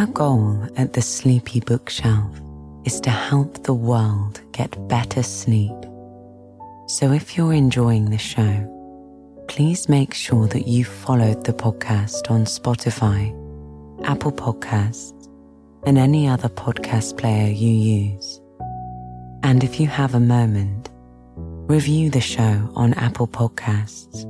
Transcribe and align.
Our 0.00 0.06
goal 0.06 0.66
at 0.78 0.94
the 0.94 1.02
Sleepy 1.02 1.60
Bookshelf 1.60 2.40
is 2.86 3.02
to 3.02 3.10
help 3.10 3.64
the 3.64 3.74
world 3.74 4.40
get 4.52 4.88
better 4.88 5.22
sleep. 5.22 5.76
So 6.86 7.12
if 7.12 7.36
you're 7.36 7.52
enjoying 7.52 8.08
the 8.08 8.16
show, 8.16 8.66
please 9.46 9.90
make 9.90 10.14
sure 10.14 10.46
that 10.48 10.66
you 10.66 10.86
followed 10.86 11.44
the 11.44 11.52
podcast 11.52 12.30
on 12.30 12.46
Spotify, 12.46 13.28
Apple 14.06 14.32
Podcasts, 14.32 15.28
and 15.84 15.98
any 15.98 16.26
other 16.26 16.48
podcast 16.48 17.18
player 17.18 17.50
you 17.50 17.68
use. 17.68 18.40
And 19.42 19.62
if 19.62 19.78
you 19.78 19.86
have 19.86 20.14
a 20.14 20.20
moment, 20.20 20.88
review 21.68 22.08
the 22.08 22.22
show 22.22 22.72
on 22.74 22.94
Apple 22.94 23.28
Podcasts. 23.28 24.24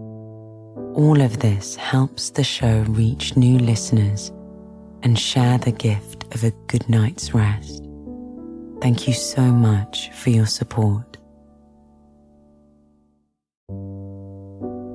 All 0.96 1.21
of 1.21 1.39
this 1.39 1.77
helps 1.77 2.30
the 2.30 2.43
show 2.43 2.80
reach 2.89 3.37
new 3.37 3.57
listeners 3.57 4.32
and 5.03 5.19
share 5.19 5.59
the 5.59 5.73
gift 5.73 6.25
of 6.35 6.45
a 6.45 6.51
good 6.66 6.88
night's 6.88 7.34
rest. 7.34 7.83
Thank 8.80 9.06
you 9.06 9.15
so 9.15 9.42
much 9.42 10.11
for 10.12 10.30
your 10.30 10.47
support. 10.47 11.16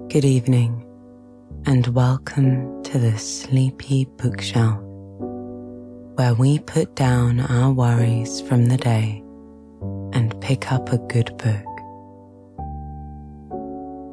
Good 0.09 0.25
evening, 0.25 0.85
and 1.65 1.87
welcome 1.87 2.83
to 2.83 2.97
the 2.97 3.17
Sleepy 3.17 4.05
Bookshelf, 4.17 4.79
where 6.15 6.33
we 6.33 6.59
put 6.59 6.95
down 6.95 7.41
our 7.41 7.71
worries 7.71 8.41
from 8.41 8.67
the 8.67 8.77
day 8.77 9.21
and 10.13 10.39
pick 10.39 10.71
up 10.71 10.93
a 10.93 10.97
good 10.97 11.35
book. 11.37 11.65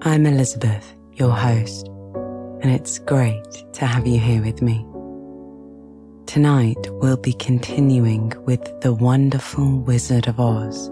I'm 0.04 0.26
Elizabeth, 0.26 0.92
your 1.12 1.30
host, 1.30 1.86
and 2.62 2.72
it's 2.72 2.98
great 2.98 3.44
to 3.74 3.86
have 3.86 4.06
you 4.06 4.18
here 4.18 4.42
with 4.42 4.60
me. 4.60 4.84
Tonight 6.26 6.78
we'll 6.92 7.16
be 7.18 7.34
continuing 7.34 8.32
with 8.46 8.80
The 8.80 8.94
Wonderful 8.94 9.80
Wizard 9.80 10.28
of 10.28 10.40
Oz. 10.40 10.90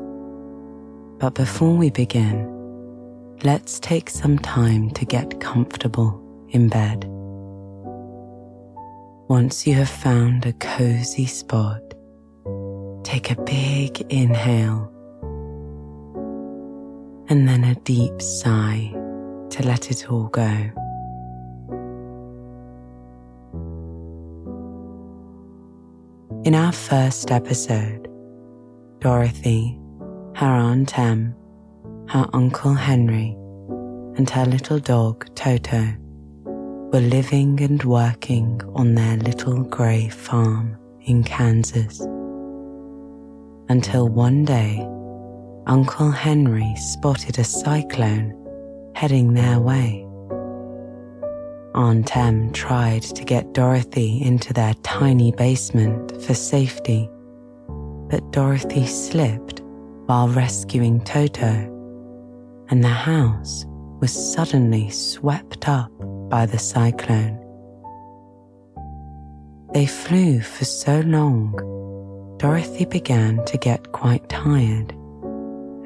But 1.18 1.34
before 1.34 1.74
we 1.74 1.90
begin, 1.90 2.46
let's 3.42 3.80
take 3.80 4.10
some 4.10 4.38
time 4.38 4.90
to 4.90 5.04
get 5.06 5.40
comfortable 5.40 6.20
in 6.50 6.68
bed. 6.68 7.06
Once 9.28 9.66
you 9.66 9.74
have 9.74 9.88
found 9.88 10.44
a 10.44 10.52
cozy 10.54 11.26
spot, 11.26 11.80
take 13.02 13.30
a 13.30 13.40
big 13.42 14.00
inhale 14.12 14.92
and 17.28 17.48
then 17.48 17.64
a 17.64 17.76
deep 17.76 18.20
sigh 18.20 18.90
to 19.50 19.66
let 19.66 19.90
it 19.90 20.10
all 20.10 20.28
go. 20.28 20.70
In 26.50 26.56
our 26.56 26.72
first 26.72 27.30
episode, 27.30 28.08
Dorothy, 28.98 29.78
her 30.34 30.52
Aunt 30.52 30.98
Em, 30.98 31.32
her 32.08 32.26
Uncle 32.32 32.74
Henry, 32.74 33.36
and 34.16 34.28
her 34.28 34.44
little 34.46 34.80
dog 34.80 35.32
Toto 35.36 35.94
were 36.44 36.98
living 36.98 37.62
and 37.62 37.80
working 37.84 38.60
on 38.74 38.96
their 38.96 39.16
little 39.18 39.62
grey 39.62 40.08
farm 40.08 40.76
in 41.02 41.22
Kansas. 41.22 42.00
Until 43.68 44.08
one 44.08 44.44
day, 44.44 44.84
Uncle 45.68 46.10
Henry 46.10 46.74
spotted 46.74 47.38
a 47.38 47.44
cyclone 47.44 48.34
heading 48.96 49.34
their 49.34 49.60
way. 49.60 50.04
Aunt 51.74 52.16
Em 52.16 52.52
tried 52.52 53.02
to 53.02 53.24
get 53.24 53.52
Dorothy 53.52 54.22
into 54.22 54.52
their 54.52 54.74
tiny 54.82 55.30
basement 55.32 56.20
for 56.22 56.34
safety, 56.34 57.08
but 58.08 58.32
Dorothy 58.32 58.86
slipped 58.86 59.60
while 60.06 60.28
rescuing 60.28 61.00
Toto, 61.00 61.52
and 62.70 62.82
the 62.82 62.88
house 62.88 63.64
was 64.00 64.10
suddenly 64.10 64.90
swept 64.90 65.68
up 65.68 65.92
by 66.28 66.46
the 66.46 66.58
cyclone. 66.58 67.38
They 69.72 69.86
flew 69.86 70.40
for 70.40 70.64
so 70.64 71.00
long, 71.00 71.54
Dorothy 72.38 72.86
began 72.86 73.44
to 73.44 73.56
get 73.58 73.92
quite 73.92 74.28
tired 74.28 74.90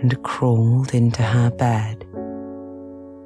and 0.00 0.22
crawled 0.22 0.94
into 0.94 1.22
her 1.22 1.50
bed. 1.50 2.02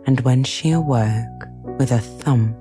And 0.07 0.21
when 0.23 0.43
she 0.43 0.73
awoke, 0.73 1.38
with 1.78 1.93
a 1.93 1.99
thump, 1.99 2.56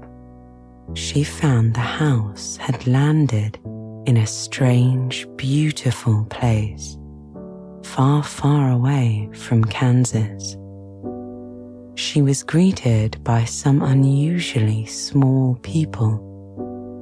she 0.93 1.23
found 1.23 1.73
the 1.73 1.79
house 1.79 2.55
had 2.57 2.85
landed 2.87 3.59
in 4.05 4.17
a 4.17 4.27
strange, 4.27 5.27
beautiful 5.35 6.25
place, 6.29 6.97
far, 7.83 8.23
far 8.23 8.71
away 8.71 9.27
from 9.33 9.63
Kansas. 9.65 10.55
She 11.95 12.21
was 12.21 12.43
greeted 12.43 13.21
by 13.23 13.43
some 13.43 13.81
unusually 13.81 14.85
small 14.85 15.55
people 15.63 16.23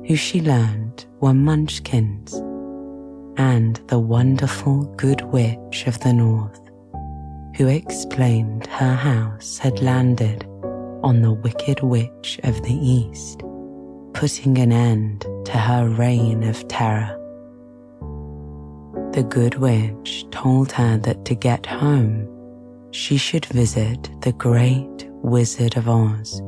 who 0.07 0.15
she 0.15 0.41
learned 0.41 1.05
were 1.19 1.33
munchkins 1.33 2.33
and 3.37 3.75
the 3.87 3.99
wonderful 3.99 4.83
good 4.95 5.21
witch 5.21 5.83
of 5.85 5.99
the 5.99 6.13
north 6.13 6.61
who 7.57 7.67
explained 7.67 8.67
her 8.67 8.95
house 8.95 9.57
had 9.57 9.81
landed 9.81 10.45
on 11.05 11.21
the 11.21 11.31
Wicked 11.31 11.81
Witch 11.81 12.39
of 12.43 12.63
the 12.63 12.73
East, 12.73 13.41
putting 14.13 14.57
an 14.57 14.71
end 14.71 15.21
to 15.45 15.51
her 15.51 15.87
reign 15.87 16.41
of 16.41 16.67
terror. 16.67 17.15
The 19.11 19.21
Good 19.21 19.53
Witch 19.59 20.25
told 20.31 20.71
her 20.71 20.97
that 20.97 21.23
to 21.25 21.35
get 21.35 21.67
home, 21.67 22.27
she 22.89 23.17
should 23.17 23.45
visit 23.45 24.09
the 24.21 24.33
great 24.33 25.07
Wizard 25.21 25.77
of 25.77 25.87
Oz, 25.87 26.39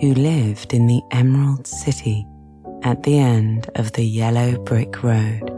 who 0.00 0.14
lived 0.14 0.72
in 0.72 0.86
the 0.86 1.02
Emerald 1.10 1.66
City 1.66 2.26
at 2.84 3.02
the 3.02 3.18
end 3.18 3.68
of 3.74 3.92
the 3.92 4.04
yellow 4.04 4.56
brick 4.64 5.02
road. 5.02 5.54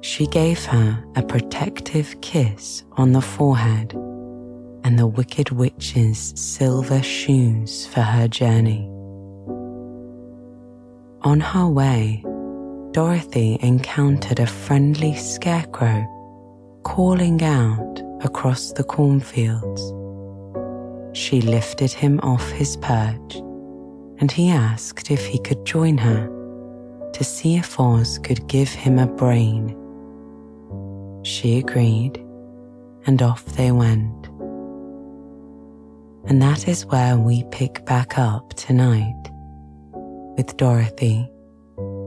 She 0.00 0.26
gave 0.26 0.64
her 0.64 1.04
a 1.14 1.22
protective 1.22 2.20
kiss 2.22 2.82
on 2.96 3.12
the 3.12 3.22
forehead 3.22 3.94
and 4.86 5.00
the 5.00 5.06
Wicked 5.08 5.50
Witch's 5.50 6.32
silver 6.40 7.02
shoes 7.02 7.88
for 7.88 8.02
her 8.02 8.28
journey. 8.28 8.86
On 11.22 11.40
her 11.40 11.66
way, 11.66 12.22
Dorothy 12.92 13.58
encountered 13.62 14.38
a 14.38 14.46
friendly 14.46 15.16
scarecrow 15.16 16.06
calling 16.84 17.42
out 17.42 18.00
across 18.22 18.70
the 18.74 18.84
cornfields. 18.84 19.82
She 21.18 21.40
lifted 21.40 21.90
him 21.90 22.20
off 22.22 22.48
his 22.52 22.76
perch 22.76 23.34
and 24.20 24.30
he 24.30 24.50
asked 24.50 25.10
if 25.10 25.26
he 25.26 25.40
could 25.40 25.66
join 25.66 25.98
her 25.98 26.28
to 27.12 27.24
see 27.24 27.56
if 27.56 27.80
Oz 27.80 28.18
could 28.18 28.46
give 28.46 28.68
him 28.68 29.00
a 29.00 29.08
brain. 29.08 29.76
She 31.24 31.58
agreed 31.58 32.24
and 33.04 33.20
off 33.20 33.44
they 33.56 33.72
went. 33.72 34.25
And 36.28 36.42
that 36.42 36.66
is 36.66 36.84
where 36.86 37.16
we 37.16 37.44
pick 37.52 37.84
back 37.84 38.18
up 38.18 38.54
tonight 38.54 39.30
with 40.36 40.56
Dorothy, 40.56 41.30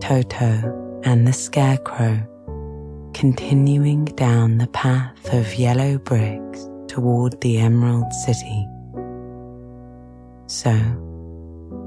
Toto, 0.02 1.02
and 1.04 1.26
the 1.26 1.34
Scarecrow 1.34 2.26
continuing 3.14 4.06
down 4.06 4.58
the 4.58 4.68
path 4.68 5.34
of 5.34 5.56
yellow 5.56 5.98
bricks 5.98 6.70
toward 6.88 7.40
the 7.42 7.58
Emerald 7.58 8.12
City. 8.26 8.68
So, 10.48 10.78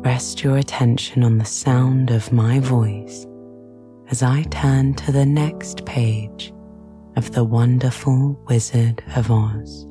rest 0.05 0.43
your 0.43 0.57
attention 0.57 1.25
on 1.25 1.39
the 1.39 1.45
sound 1.45 2.11
of 2.11 2.33
my 2.33 2.61
voice 2.61 3.27
as 4.09 4.23
I 4.23 4.43
turn 4.45 4.95
to 4.95 5.13
the 5.13 5.27
next 5.27 5.85
page 5.85 6.53
of 7.17 7.33
The 7.33 7.45
Wonderful 7.45 8.39
Wizard 8.49 9.03
of 9.17 9.31
Oz. 9.31 9.87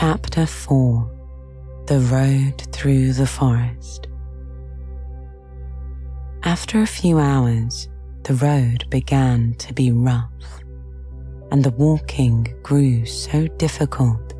Chapter 0.00 0.46
4 0.46 1.84
The 1.86 2.00
Road 2.00 2.62
Through 2.72 3.12
the 3.12 3.26
Forest. 3.26 4.08
After 6.42 6.80
a 6.80 6.86
few 6.86 7.18
hours, 7.18 7.90
the 8.22 8.32
road 8.32 8.88
began 8.88 9.52
to 9.58 9.74
be 9.74 9.92
rough, 9.92 10.62
and 11.52 11.62
the 11.62 11.72
walking 11.72 12.46
grew 12.62 13.04
so 13.04 13.46
difficult 13.58 14.32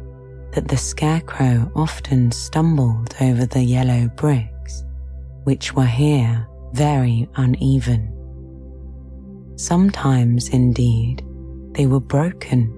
that 0.53 0.67
the 0.67 0.79
scarecrow 0.79 1.71
often 1.77 2.33
stumbled 2.33 3.15
over 3.21 3.45
the 3.45 3.63
yellow 3.63 4.09
bricks, 4.17 4.83
which 5.45 5.75
were 5.75 5.85
here 5.85 6.49
very 6.73 7.29
uneven. 7.37 8.11
Sometimes, 9.57 10.49
indeed, 10.49 11.23
they 11.73 11.85
were 11.85 12.01
broken 12.01 12.73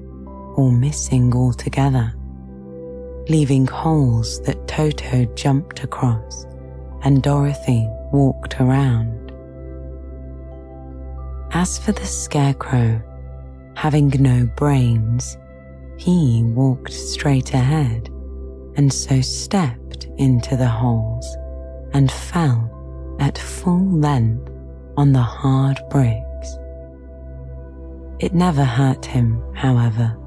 or 0.56 0.72
missing 0.72 1.32
altogether, 1.32 2.12
leaving 3.32 3.66
holes 3.66 4.42
that 4.42 4.68
Toto 4.68 5.24
jumped 5.34 5.82
across 5.82 6.44
and 7.02 7.22
Dorothy 7.22 7.88
walked 8.12 8.60
around. 8.60 9.32
As 11.54 11.78
for 11.78 11.92
the 11.92 12.04
scarecrow, 12.04 13.00
having 13.74 14.08
no 14.18 14.46
brains, 14.54 15.38
he 15.96 16.42
walked 16.44 16.92
straight 16.92 17.54
ahead 17.54 18.10
and 18.76 18.92
so 18.92 19.22
stepped 19.22 20.08
into 20.18 20.54
the 20.54 20.68
holes 20.68 21.26
and 21.94 22.12
fell 22.12 23.16
at 23.18 23.38
full 23.38 23.98
length 23.98 24.52
on 24.98 25.12
the 25.14 25.22
hard 25.22 25.80
bricks. 25.88 26.58
It 28.18 28.34
never 28.34 28.64
hurt 28.64 29.06
him, 29.06 29.42
however, 29.54 30.18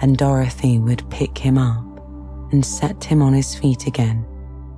and 0.00 0.16
Dorothy 0.16 0.78
would 0.78 1.08
pick 1.10 1.36
him 1.36 1.58
up 1.58 1.91
and 2.52 2.64
set 2.64 3.02
him 3.02 3.22
on 3.22 3.32
his 3.32 3.54
feet 3.54 3.86
again 3.86 4.24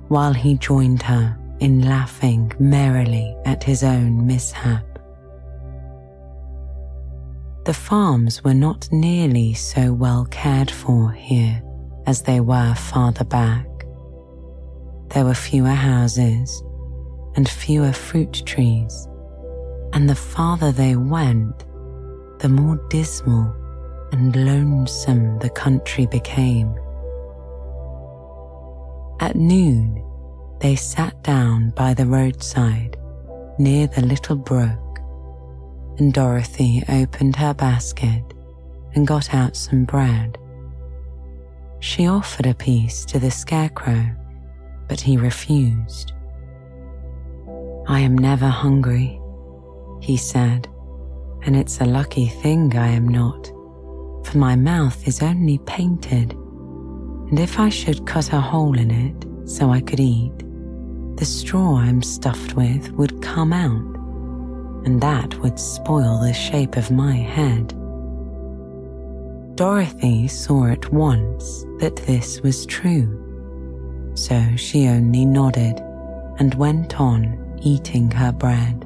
while 0.07 0.33
he 0.33 0.57
joined 0.57 1.01
her 1.01 1.37
in 1.59 1.87
laughing 1.87 2.51
merrily 2.59 3.35
at 3.45 3.63
his 3.63 3.83
own 3.83 4.25
mishap. 4.25 4.83
The 7.65 7.73
farms 7.73 8.43
were 8.43 8.53
not 8.53 8.87
nearly 8.91 9.53
so 9.53 9.91
well 9.91 10.25
cared 10.25 10.69
for 10.69 11.11
here 11.11 11.61
as 12.05 12.21
they 12.21 12.39
were 12.39 12.75
farther 12.75 13.23
back. 13.23 13.65
There 15.09 15.25
were 15.25 15.33
fewer 15.33 15.69
houses 15.69 16.63
and 17.35 17.49
fewer 17.49 17.91
fruit 17.91 18.43
trees, 18.45 19.07
and 19.93 20.07
the 20.07 20.15
farther 20.15 20.71
they 20.71 20.95
went, 20.95 21.65
the 22.39 22.49
more 22.49 22.77
dismal 22.89 23.53
and 24.11 24.35
lonesome 24.35 25.39
the 25.39 25.49
country 25.49 26.05
became. 26.05 26.75
At 29.19 29.35
noon, 29.35 30.03
they 30.59 30.75
sat 30.75 31.23
down 31.23 31.71
by 31.71 31.93
the 31.93 32.05
roadside 32.05 32.97
near 33.57 33.87
the 33.87 34.01
little 34.01 34.35
brook 34.35 34.85
and 35.97 36.13
Dorothy 36.13 36.83
opened 36.89 37.35
her 37.37 37.53
basket 37.53 38.23
and 38.93 39.07
got 39.07 39.33
out 39.33 39.55
some 39.55 39.85
bread. 39.85 40.37
She 41.79 42.07
offered 42.07 42.45
a 42.45 42.53
piece 42.53 43.05
to 43.05 43.19
the 43.19 43.31
scarecrow, 43.31 44.05
but 44.87 44.99
he 44.99 45.17
refused. 45.17 46.13
I 47.87 47.99
am 47.99 48.17
never 48.17 48.47
hungry, 48.47 49.19
he 50.01 50.17
said, 50.17 50.67
and 51.43 51.55
it's 51.55 51.79
a 51.79 51.85
lucky 51.85 52.27
thing 52.27 52.75
I 52.75 52.87
am 52.87 53.07
not, 53.07 53.47
for 54.25 54.37
my 54.37 54.55
mouth 54.55 55.07
is 55.07 55.21
only 55.21 55.59
painted, 55.59 56.35
and 57.29 57.39
if 57.39 57.59
I 57.59 57.69
should 57.69 58.05
cut 58.05 58.33
a 58.33 58.39
hole 58.39 58.77
in 58.77 58.91
it 58.91 59.49
so 59.49 59.71
I 59.71 59.81
could 59.81 59.99
eat, 59.99 60.37
the 61.17 61.25
straw 61.25 61.77
I'm 61.77 62.01
stuffed 62.03 62.55
with 62.55 62.91
would 62.91 63.21
come 63.21 63.53
out 63.53 63.95
and 64.85 65.01
that 65.01 65.35
would 65.39 65.59
spoil 65.59 66.19
the 66.19 66.33
shape 66.33 66.77
of 66.77 66.91
my 66.91 67.15
head. 67.15 67.69
Dorothy 69.55 70.27
saw 70.27 70.67
at 70.67 70.91
once 70.91 71.65
that 71.79 71.95
this 71.95 72.41
was 72.41 72.65
true, 72.65 74.11
so 74.15 74.43
she 74.55 74.87
only 74.87 75.25
nodded 75.25 75.79
and 76.37 76.53
went 76.55 76.99
on 76.99 77.59
eating 77.63 78.11
her 78.11 78.31
bread. 78.31 78.81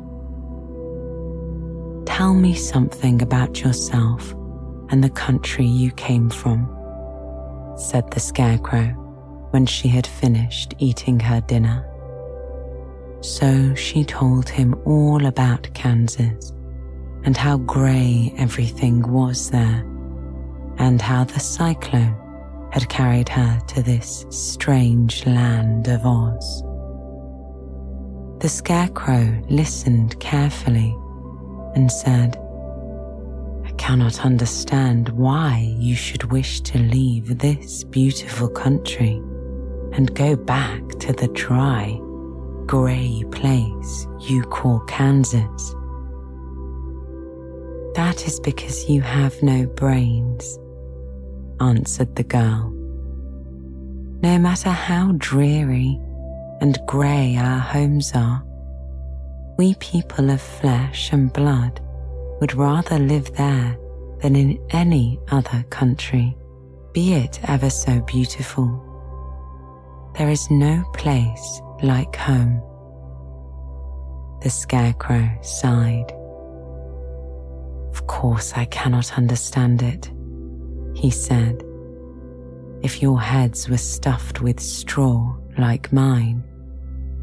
Tell 2.05 2.33
me 2.33 2.53
something 2.53 3.21
about 3.21 3.61
yourself 3.61 4.33
and 4.89 5.03
the 5.03 5.09
country 5.09 5.65
you 5.65 5.91
came 5.91 6.29
from, 6.29 6.67
said 7.79 8.09
the 8.11 8.19
Scarecrow 8.19 8.87
when 9.51 9.65
she 9.65 9.87
had 9.87 10.05
finished 10.05 10.75
eating 10.77 11.19
her 11.19 11.41
dinner. 11.41 11.85
So 13.21 13.73
she 13.75 14.03
told 14.03 14.47
him 14.47 14.75
all 14.85 15.25
about 15.25 15.73
Kansas 15.73 16.53
and 17.23 17.35
how 17.35 17.57
grey 17.57 18.33
everything 18.37 19.01
was 19.11 19.49
there, 19.49 19.85
and 20.77 21.01
how 21.01 21.25
the 21.25 21.39
cyclone 21.39 22.15
had 22.71 22.87
carried 22.87 23.27
her 23.27 23.59
to 23.67 23.81
this 23.81 24.25
strange 24.29 25.25
land 25.25 25.87
of 25.87 26.05
Oz. 26.05 26.63
The 28.39 28.47
Scarecrow 28.47 29.41
listened 29.49 30.17
carefully 30.21 30.95
and 31.75 31.91
said, 31.91 32.37
cannot 33.79 34.25
understand 34.25 35.09
why 35.09 35.73
you 35.79 35.95
should 35.95 36.25
wish 36.25 36.59
to 36.61 36.77
leave 36.77 37.39
this 37.39 37.85
beautiful 37.85 38.49
country 38.49 39.15
and 39.93 40.13
go 40.13 40.35
back 40.35 40.87
to 40.99 41.13
the 41.13 41.29
dry 41.29 41.97
grey 42.67 43.23
place 43.31 44.05
you 44.19 44.43
call 44.43 44.79
Kansas. 44.81 45.73
That 47.95 48.27
is 48.27 48.39
because 48.41 48.87
you 48.89 49.01
have 49.01 49.41
no 49.41 49.65
brains, 49.65 50.59
answered 51.61 52.15
the 52.15 52.23
girl. 52.23 52.71
No 54.21 54.37
matter 54.37 54.69
how 54.69 55.13
dreary 55.13 55.97
and 56.59 56.77
grey 56.85 57.37
our 57.37 57.59
homes 57.59 58.11
are, 58.13 58.43
we 59.57 59.73
people 59.75 60.29
of 60.29 60.41
flesh 60.41 61.11
and 61.13 61.31
blood 61.31 61.81
would 62.39 62.55
rather 62.55 62.99
live 62.99 63.33
there 63.35 63.77
than 64.21 64.35
in 64.35 64.59
any 64.71 65.19
other 65.31 65.63
country, 65.69 66.35
be 66.93 67.13
it 67.13 67.39
ever 67.49 67.69
so 67.69 68.01
beautiful. 68.01 68.85
There 70.17 70.29
is 70.29 70.49
no 70.49 70.83
place 70.93 71.61
like 71.81 72.15
home. 72.15 72.61
The 74.41 74.49
scarecrow 74.49 75.29
sighed. 75.41 76.11
Of 77.91 78.07
course, 78.07 78.53
I 78.55 78.65
cannot 78.65 79.17
understand 79.17 79.81
it, 79.81 80.11
he 80.95 81.09
said. 81.09 81.63
If 82.81 83.01
your 83.01 83.19
heads 83.19 83.69
were 83.69 83.77
stuffed 83.77 84.41
with 84.41 84.59
straw 84.59 85.35
like 85.57 85.91
mine, 85.91 86.43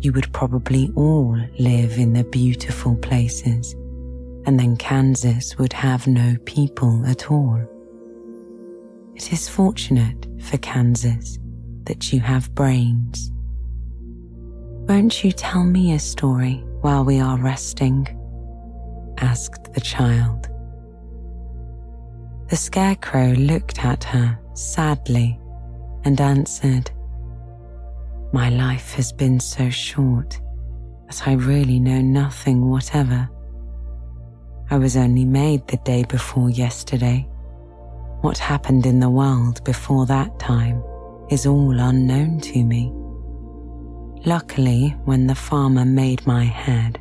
you 0.00 0.12
would 0.12 0.30
probably 0.32 0.92
all 0.94 1.38
live 1.58 1.98
in 1.98 2.12
the 2.12 2.24
beautiful 2.24 2.96
places, 2.96 3.74
and 4.46 4.58
then 4.58 4.76
Kansas 4.76 5.58
would 5.58 5.72
have 5.72 6.06
no 6.06 6.36
people 6.44 7.04
at 7.06 7.30
all. 7.30 7.60
It 9.14 9.32
is 9.32 9.48
fortunate 9.48 10.26
for 10.40 10.56
Kansas 10.58 11.38
that 11.84 12.12
you 12.12 12.20
have 12.20 12.54
brains 12.54 13.30
won't 14.88 15.24
you 15.24 15.32
tell 15.32 15.64
me 15.64 15.94
a 15.94 15.98
story 15.98 16.64
while 16.80 17.04
we 17.04 17.18
are 17.18 17.38
resting? 17.38 18.06
asked 19.18 19.72
the 19.72 19.80
child. 19.80 20.48
The 22.48 22.56
scarecrow 22.56 23.32
looked 23.32 23.84
at 23.84 24.04
her 24.04 24.38
sadly 24.54 25.40
and 26.04 26.20
answered, 26.20 26.92
My 28.32 28.48
life 28.50 28.92
has 28.92 29.12
been 29.12 29.40
so 29.40 29.70
short 29.70 30.40
that 31.08 31.26
I 31.26 31.32
really 31.32 31.80
know 31.80 32.00
nothing 32.00 32.70
whatever. 32.70 33.28
I 34.68 34.78
was 34.78 34.96
only 34.96 35.24
made 35.24 35.66
the 35.68 35.76
day 35.78 36.04
before 36.04 36.50
yesterday. 36.50 37.28
What 38.22 38.38
happened 38.38 38.84
in 38.84 38.98
the 38.98 39.10
world 39.10 39.62
before 39.62 40.06
that 40.06 40.38
time 40.40 40.82
is 41.30 41.46
all 41.46 41.78
unknown 41.78 42.40
to 42.40 42.64
me. 42.64 42.92
Luckily, 44.24 44.96
when 45.04 45.28
the 45.28 45.36
farmer 45.36 45.84
made 45.84 46.26
my 46.26 46.42
head, 46.42 46.98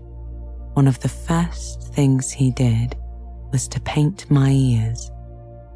one 0.73 0.87
of 0.87 0.99
the 0.99 1.09
first 1.09 1.91
things 1.93 2.31
he 2.31 2.51
did 2.51 2.95
was 3.51 3.67
to 3.69 3.79
paint 3.81 4.29
my 4.29 4.51
ears 4.51 5.09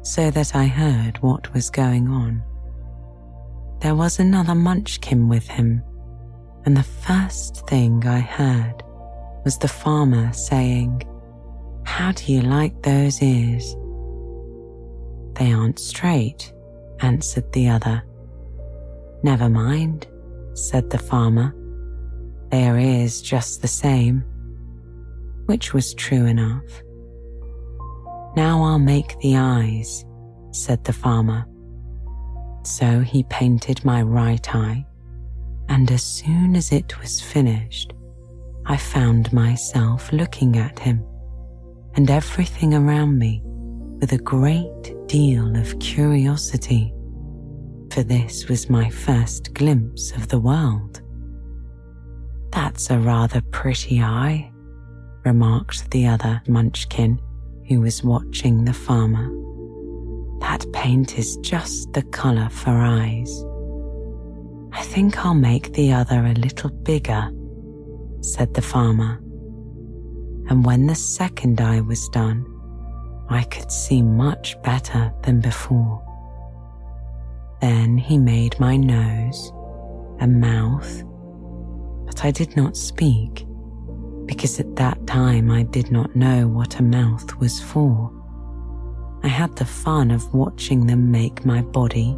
so 0.02 0.30
that 0.30 0.54
I 0.54 0.66
heard 0.66 1.16
what 1.22 1.52
was 1.52 1.70
going 1.70 2.06
on. 2.08 2.42
There 3.80 3.96
was 3.96 4.20
another 4.20 4.54
munchkin 4.54 5.28
with 5.28 5.48
him, 5.48 5.82
and 6.66 6.76
the 6.76 6.84
first 6.84 7.66
thing 7.66 8.06
I 8.06 8.20
heard 8.20 8.84
was 9.44 9.58
the 9.58 9.68
farmer 9.68 10.32
saying, 10.32 11.02
How 11.90 12.12
do 12.12 12.32
you 12.32 12.40
like 12.40 12.82
those 12.82 13.20
ears? 13.20 13.76
They 15.34 15.52
aren't 15.52 15.80
straight, 15.80 16.52
answered 17.00 17.52
the 17.52 17.68
other. 17.68 18.04
Never 19.24 19.50
mind, 19.50 20.06
said 20.54 20.88
the 20.88 20.98
farmer. 20.98 21.52
They 22.50 22.68
are 22.68 22.78
ears 22.78 23.20
just 23.20 23.60
the 23.60 23.68
same, 23.68 24.24
which 25.46 25.74
was 25.74 25.92
true 25.92 26.26
enough. 26.26 26.82
Now 28.36 28.62
I'll 28.62 28.78
make 28.78 29.18
the 29.18 29.36
eyes, 29.36 30.04
said 30.52 30.84
the 30.84 30.94
farmer. 30.94 31.44
So 32.62 33.00
he 33.00 33.24
painted 33.24 33.84
my 33.84 34.00
right 34.00 34.54
eye, 34.54 34.86
and 35.68 35.90
as 35.90 36.04
soon 36.04 36.54
as 36.54 36.70
it 36.70 36.98
was 37.00 37.20
finished, 37.20 37.92
I 38.64 38.76
found 38.76 39.32
myself 39.32 40.12
looking 40.12 40.56
at 40.56 40.78
him, 40.78 41.04
and 41.96 42.10
everything 42.10 42.74
around 42.74 43.18
me 43.18 43.42
with 44.00 44.12
a 44.12 44.18
great 44.18 44.94
deal 45.06 45.56
of 45.56 45.78
curiosity, 45.78 46.92
for 47.90 48.02
this 48.02 48.48
was 48.48 48.70
my 48.70 48.88
first 48.88 49.52
glimpse 49.54 50.12
of 50.12 50.28
the 50.28 50.38
world. 50.38 51.02
That's 52.52 52.90
a 52.90 52.98
rather 52.98 53.40
pretty 53.50 54.00
eye, 54.00 54.50
remarked 55.24 55.90
the 55.90 56.06
other 56.06 56.42
munchkin 56.48 57.20
who 57.68 57.80
was 57.80 58.02
watching 58.02 58.64
the 58.64 58.72
farmer. 58.72 59.28
That 60.40 60.64
paint 60.72 61.18
is 61.18 61.36
just 61.38 61.92
the 61.92 62.02
colour 62.02 62.48
for 62.48 62.70
eyes. 62.70 63.44
I 64.72 64.82
think 64.82 65.24
I'll 65.24 65.34
make 65.34 65.72
the 65.74 65.92
other 65.92 66.24
a 66.24 66.34
little 66.34 66.70
bigger, 66.70 67.30
said 68.22 68.54
the 68.54 68.62
farmer. 68.62 69.20
And 70.50 70.64
when 70.66 70.86
the 70.86 70.96
second 70.96 71.60
eye 71.60 71.80
was 71.80 72.08
done, 72.08 72.44
I 73.28 73.44
could 73.44 73.70
see 73.70 74.02
much 74.02 74.60
better 74.62 75.14
than 75.22 75.40
before. 75.40 76.02
Then 77.60 77.96
he 77.96 78.18
made 78.18 78.58
my 78.58 78.76
nose, 78.76 79.52
a 80.18 80.26
mouth, 80.26 81.04
but 82.04 82.24
I 82.24 82.32
did 82.32 82.56
not 82.56 82.76
speak 82.76 83.46
because 84.26 84.58
at 84.58 84.74
that 84.76 85.06
time 85.06 85.50
I 85.52 85.62
did 85.62 85.92
not 85.92 86.16
know 86.16 86.48
what 86.48 86.80
a 86.80 86.82
mouth 86.82 87.36
was 87.36 87.60
for. 87.60 88.12
I 89.22 89.28
had 89.28 89.54
the 89.54 89.64
fun 89.64 90.10
of 90.10 90.34
watching 90.34 90.86
them 90.86 91.12
make 91.12 91.44
my 91.44 91.62
body, 91.62 92.16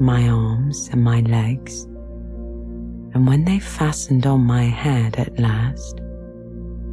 my 0.00 0.28
arms, 0.28 0.90
and 0.92 1.02
my 1.02 1.20
legs. 1.22 1.84
And 3.14 3.26
when 3.26 3.44
they 3.44 3.58
fastened 3.58 4.26
on 4.26 4.42
my 4.42 4.64
head 4.64 5.16
at 5.16 5.38
last, 5.38 6.01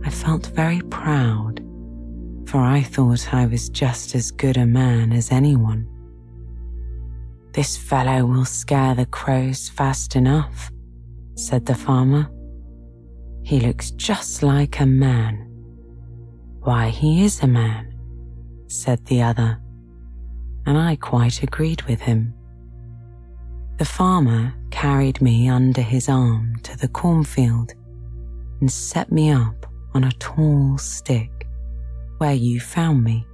I 0.06 0.10
felt 0.10 0.48
very 0.48 0.82
proud, 0.82 1.60
for 2.46 2.60
I 2.60 2.82
thought 2.82 3.34
I 3.34 3.46
was 3.46 3.70
just 3.70 4.16
as 4.16 4.32
good 4.32 4.58
a 4.58 4.66
man 4.66 5.12
as 5.12 5.32
anyone. 5.32 5.88
This 7.54 7.78
fellow 7.78 8.26
will 8.26 8.46
scare 8.46 8.96
the 8.96 9.06
crows 9.06 9.70
fast 9.70 10.16
enough, 10.16 10.72
said 11.36 11.66
the 11.66 11.76
farmer. 11.76 12.30
He 13.44 13.60
looks 13.60 13.92
just 13.92 14.44
like 14.44 14.80
a 14.80 14.86
man. 14.86 15.48
Why, 16.62 16.90
he 16.90 17.24
is 17.24 17.42
a 17.42 17.48
man, 17.48 17.98
said 18.68 19.06
the 19.06 19.22
other, 19.22 19.60
and 20.66 20.78
I 20.78 20.96
quite 20.96 21.44
agreed 21.44 21.82
with 21.84 22.00
him. 22.02 22.34
The 23.78 23.86
farmer 23.86 24.54
carried 24.72 25.22
me 25.22 25.50
under 25.50 25.82
his 25.82 26.10
arm 26.10 26.56
to 26.64 26.78
the 26.78 26.90
cornfield 26.90 27.74
and 28.60 28.72
set 28.72 29.12
me 29.12 29.32
up 29.32 29.69
on 29.94 30.04
a 30.04 30.12
tall 30.14 30.78
stick 30.78 31.48
where 32.18 32.34
you 32.34 32.60
found 32.60 33.04
me. 33.04 33.26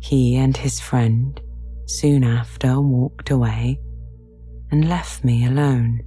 He 0.00 0.36
and 0.36 0.56
his 0.56 0.80
friend 0.80 1.40
soon 1.86 2.24
after 2.24 2.80
walked 2.80 3.30
away 3.30 3.80
and 4.70 4.88
left 4.88 5.24
me 5.24 5.46
alone. 5.46 6.02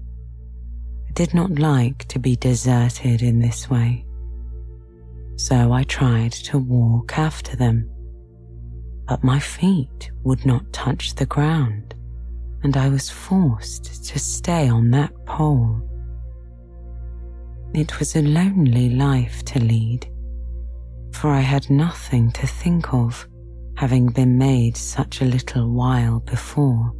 I 1.10 1.12
did 1.14 1.34
not 1.34 1.58
like 1.58 2.06
to 2.10 2.20
be 2.20 2.36
deserted 2.36 3.22
in 3.22 3.40
this 3.40 3.70
way, 3.70 4.06
so 5.36 5.72
I 5.74 5.84
tried 5.84 6.32
to 6.34 6.58
walk 6.58 7.18
after 7.18 7.56
them, 7.56 7.90
but 9.08 9.24
my 9.24 9.40
feet 9.40 10.12
would 10.24 10.46
not 10.46 10.72
touch 10.72 11.16
the 11.16 11.26
ground, 11.26 11.96
and 12.64 12.78
I 12.78 12.90
was 12.90 13.10
forced 13.10 14.06
to 14.06 14.20
stay 14.20 14.70
on 14.70 14.92
that 14.92 15.12
pole. 15.26 15.82
It 17.74 18.00
was 18.00 18.18
a 18.18 18.22
lonely 18.22 18.90
life 18.90 19.46
to 19.46 19.60
lead, 19.60 20.06
for 21.14 21.30
I 21.30 21.40
had 21.40 21.70
nothing 21.70 22.30
to 22.32 22.46
think 22.46 22.94
of, 22.94 23.26
having 23.78 24.08
been 24.08 24.38
made 24.38 24.76
such 24.76 25.22
a 25.22 25.26
little 25.26 25.72
while 25.72 26.20
before. 26.20 26.92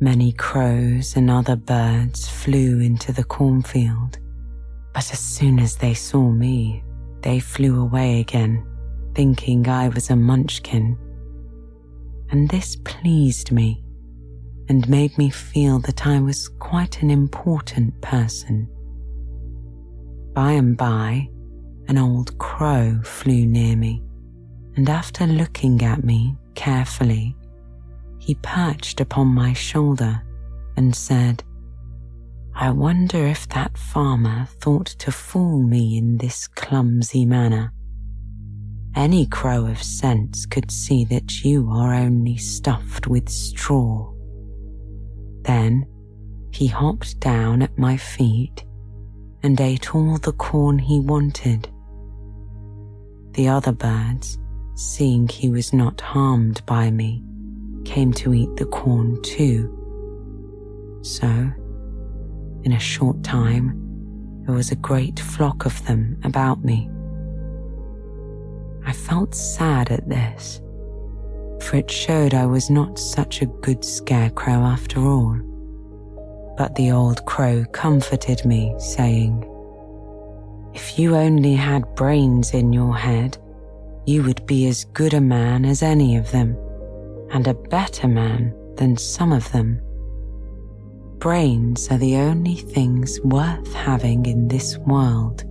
Many 0.00 0.32
crows 0.32 1.14
and 1.14 1.30
other 1.30 1.56
birds 1.56 2.26
flew 2.26 2.80
into 2.80 3.12
the 3.12 3.24
cornfield, 3.24 4.18
but 4.94 5.12
as 5.12 5.18
soon 5.18 5.58
as 5.58 5.76
they 5.76 5.92
saw 5.92 6.30
me, 6.30 6.82
they 7.20 7.38
flew 7.38 7.82
away 7.82 8.20
again, 8.20 8.66
thinking 9.14 9.68
I 9.68 9.88
was 9.88 10.08
a 10.08 10.16
munchkin. 10.16 10.96
And 12.30 12.48
this 12.48 12.76
pleased 12.76 13.52
me 13.52 13.84
and 14.70 14.88
made 14.88 15.18
me 15.18 15.28
feel 15.28 15.80
that 15.80 16.06
I 16.06 16.18
was 16.18 16.48
quite 16.48 17.02
an 17.02 17.10
important 17.10 18.00
person. 18.00 18.70
By 20.34 20.52
and 20.52 20.76
by, 20.76 21.28
an 21.86 21.96
old 21.96 22.36
crow 22.38 23.00
flew 23.04 23.46
near 23.46 23.76
me, 23.76 24.02
and 24.74 24.88
after 24.88 25.28
looking 25.28 25.82
at 25.82 26.02
me 26.02 26.36
carefully, 26.56 27.36
he 28.18 28.34
perched 28.36 29.00
upon 29.00 29.28
my 29.28 29.52
shoulder 29.52 30.22
and 30.76 30.94
said, 30.94 31.44
I 32.52 32.70
wonder 32.70 33.18
if 33.18 33.48
that 33.50 33.78
farmer 33.78 34.46
thought 34.60 34.86
to 34.86 35.12
fool 35.12 35.62
me 35.62 35.98
in 35.98 36.18
this 36.18 36.48
clumsy 36.48 37.24
manner. 37.24 37.72
Any 38.96 39.26
crow 39.26 39.66
of 39.66 39.82
sense 39.82 40.46
could 40.46 40.70
see 40.70 41.04
that 41.06 41.44
you 41.44 41.68
are 41.70 41.94
only 41.94 42.36
stuffed 42.38 43.06
with 43.06 43.28
straw. 43.28 44.12
Then 45.42 45.86
he 46.52 46.66
hopped 46.66 47.20
down 47.20 47.62
at 47.62 47.76
my 47.78 47.96
feet 47.96 48.64
and 49.44 49.60
ate 49.60 49.94
all 49.94 50.16
the 50.16 50.32
corn 50.32 50.78
he 50.78 50.98
wanted. 50.98 51.68
The 53.32 53.48
other 53.48 53.72
birds, 53.72 54.38
seeing 54.74 55.28
he 55.28 55.50
was 55.50 55.72
not 55.72 56.00
harmed 56.00 56.64
by 56.64 56.90
me, 56.90 57.22
came 57.84 58.12
to 58.14 58.32
eat 58.32 58.56
the 58.56 58.64
corn 58.64 59.20
too. 59.22 59.70
So, 61.02 61.28
in 62.62 62.72
a 62.72 62.80
short 62.80 63.22
time, 63.22 63.78
there 64.46 64.54
was 64.54 64.70
a 64.70 64.76
great 64.76 65.20
flock 65.20 65.66
of 65.66 65.86
them 65.86 66.18
about 66.24 66.64
me. 66.64 66.88
I 68.86 68.94
felt 68.94 69.34
sad 69.34 69.90
at 69.90 70.08
this, 70.08 70.62
for 71.60 71.76
it 71.76 71.90
showed 71.90 72.32
I 72.32 72.46
was 72.46 72.70
not 72.70 72.98
such 72.98 73.42
a 73.42 73.46
good 73.46 73.84
scarecrow 73.84 74.54
after 74.54 75.00
all. 75.00 75.38
But 76.56 76.74
the 76.74 76.92
old 76.92 77.24
crow 77.24 77.64
comforted 77.72 78.44
me, 78.44 78.74
saying, 78.78 79.44
If 80.72 80.98
you 80.98 81.16
only 81.16 81.54
had 81.54 81.94
brains 81.94 82.54
in 82.54 82.72
your 82.72 82.96
head, 82.96 83.38
you 84.06 84.22
would 84.22 84.46
be 84.46 84.66
as 84.68 84.84
good 84.84 85.14
a 85.14 85.20
man 85.20 85.64
as 85.64 85.82
any 85.82 86.16
of 86.16 86.30
them, 86.30 86.56
and 87.30 87.46
a 87.48 87.54
better 87.54 88.06
man 88.06 88.54
than 88.76 88.96
some 88.96 89.32
of 89.32 89.50
them. 89.52 89.80
Brains 91.18 91.90
are 91.90 91.98
the 91.98 92.16
only 92.16 92.56
things 92.56 93.18
worth 93.22 93.72
having 93.72 94.26
in 94.26 94.48
this 94.48 94.76
world, 94.78 95.44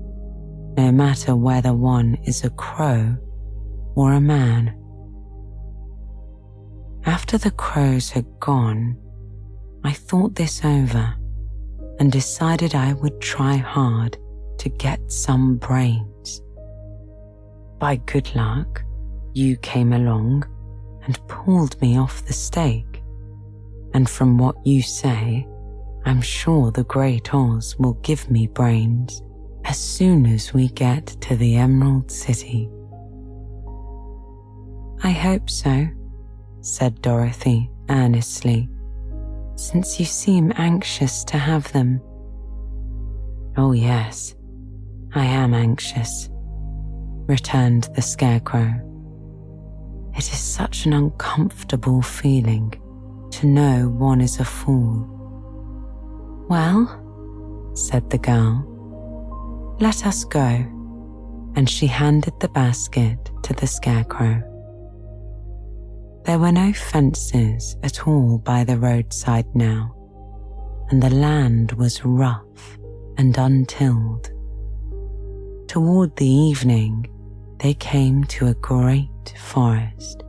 no 0.78 0.92
matter 0.92 1.36
whether 1.36 1.74
one 1.74 2.16
is 2.24 2.44
a 2.44 2.50
crow 2.52 3.18
or 3.96 4.14
a 4.14 4.22
man. 4.22 4.76
After 7.06 7.38
the 7.38 7.52
crows 7.52 8.12
had 8.12 8.26
gone, 8.40 8.98
I 9.86 9.92
thought 9.92 10.36
this 10.36 10.64
over 10.64 11.14
and 12.00 12.12
decided 12.12 12.74
I 12.74 12.94
would 12.94 13.20
try 13.20 13.58
hard 13.58 14.18
to 14.60 14.70
get 14.70 15.12
some 15.12 15.58
brains. 15.58 16.42
By 17.80 17.98
good 17.98 18.34
luck, 18.36 18.84
you 19.34 19.58
came 19.58 19.92
along 19.92 20.46
and 21.06 21.28
pulled 21.28 21.80
me 21.82 21.98
off 21.98 22.26
the 22.26 22.34
stake. 22.34 23.04
And 23.94 24.10
from 24.10 24.38
what 24.38 24.56
you 24.66 24.82
say, 24.82 25.46
I'm 26.06 26.22
sure 26.22 26.72
the 26.72 26.86
Great 26.86 27.34
Oz 27.34 27.76
will 27.78 27.94
give 27.96 28.32
me 28.32 28.48
brains 28.48 29.22
as 29.66 29.78
soon 29.78 30.26
as 30.26 30.54
we 30.54 30.70
get 30.70 31.08
to 31.22 31.36
the 31.36 31.58
Emerald 31.58 32.10
City. 32.10 32.70
I 35.04 35.12
hope 35.12 35.50
so, 35.50 35.88
said 36.62 37.02
Dorothy 37.02 37.70
earnestly 37.90 38.70
since 39.56 40.00
you 40.00 40.06
seem 40.06 40.52
anxious 40.56 41.24
to 41.26 41.38
have 41.38 41.72
them. 41.74 42.02
Oh, 43.58 43.72
yes, 43.72 44.36
I 45.14 45.26
am 45.26 45.54
anxious, 45.54 46.30
returned 47.28 47.90
the 47.96 48.02
Scarecrow. 48.02 48.74
It 50.16 50.20
is 50.20 50.40
such 50.40 50.86
an 50.86 50.94
uncomfortable 50.94 52.02
feeling 52.02 52.74
to 53.32 53.48
know 53.48 53.90
one 53.90 54.22
is 54.22 54.40
a 54.40 54.46
fool. 54.46 55.10
Well, 56.50 57.00
said 57.76 58.10
the 58.10 58.20
girl, 58.20 59.76
let 59.80 60.06
us 60.06 60.24
go. 60.24 60.70
And 61.56 61.70
she 61.70 61.88
handed 61.88 62.40
the 62.40 62.50
basket 62.50 63.32
to 63.44 63.54
the 63.54 63.68
Scarecrow. 63.68 64.42
There 66.26 66.40
were 66.40 66.52
no 66.54 66.72
fences 66.72 67.76
at 67.84 68.08
all 68.08 68.38
by 68.38 68.64
the 68.64 68.78
roadside 68.78 69.54
now, 69.54 69.94
and 70.90 71.04
the 71.04 71.10
land 71.10 71.74
was 71.74 72.06
rough 72.06 72.78
and 73.18 73.38
untilled. 73.38 74.32
Toward 75.68 76.16
the 76.16 76.28
evening, 76.28 77.08
they 77.60 77.74
came 77.74 78.24
to 78.26 78.48
a 78.48 78.54
great 78.54 79.34
forest 79.38 80.24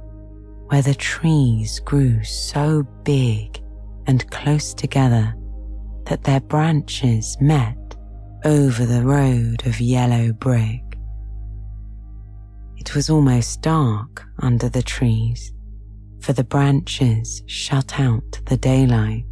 where 0.67 0.83
the 0.83 0.95
trees 0.95 1.79
grew 1.81 2.25
so 2.25 2.83
big 3.05 3.63
and 4.07 4.29
close 4.31 4.75
together 4.75 5.35
that 6.07 6.25
their 6.25 6.41
branches 6.41 7.37
met 7.41 7.79
over 8.45 8.85
the 8.85 9.03
road 9.03 9.65
of 9.67 9.81
yellow 9.81 10.33
brick. 10.33 10.83
It 12.77 12.95
was 12.95 13.09
almost 13.09 13.63
dark 13.63 14.25
under 14.41 14.69
the 14.69 14.83
trees, 14.83 15.53
for 16.25 16.33
the 16.33 16.43
branches 16.43 17.43
shut 17.45 18.01
out 18.01 18.41
the 18.47 18.57
daylight. 18.57 19.27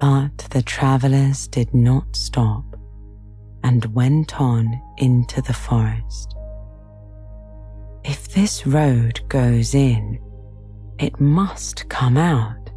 But 0.00 0.38
the 0.50 0.62
travellers 0.62 1.46
did 1.46 1.72
not 1.72 2.16
stop 2.16 2.64
and 3.62 3.94
went 3.94 4.40
on 4.40 4.82
into 4.98 5.40
the 5.40 5.52
forest. 5.52 6.34
If 8.02 8.28
this 8.34 8.66
road 8.66 9.20
goes 9.28 9.72
in, 9.72 10.18
it 10.98 11.20
must 11.20 11.88
come 11.88 12.16
out, 12.16 12.70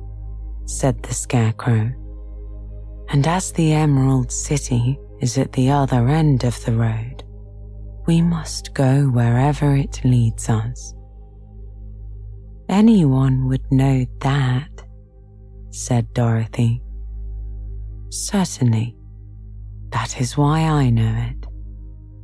said 0.66 1.02
the 1.02 1.16
Scarecrow. 1.16 1.92
And 3.10 3.26
as 3.26 3.52
the 3.52 3.74
Emerald 3.74 4.32
City 4.32 5.00
is 5.22 5.40
at 5.40 5.54
the 5.54 5.72
other 5.72 6.08
end 6.08 6.44
of 6.44 6.64
the 6.66 6.74
road, 6.74 7.24
we 8.06 8.22
must 8.22 8.76
go 8.76 9.06
wherever 9.06 9.76
it 9.76 10.02
leads 10.04 10.50
us. 10.50 10.94
Anyone 12.70 13.48
would 13.48 13.72
know 13.72 14.06
that, 14.20 14.84
said 15.72 16.14
Dorothy. 16.14 16.82
Certainly, 18.10 18.96
that 19.92 20.20
is 20.20 20.38
why 20.38 20.62
I 20.62 20.90
know 20.90 21.16
it, 21.30 21.48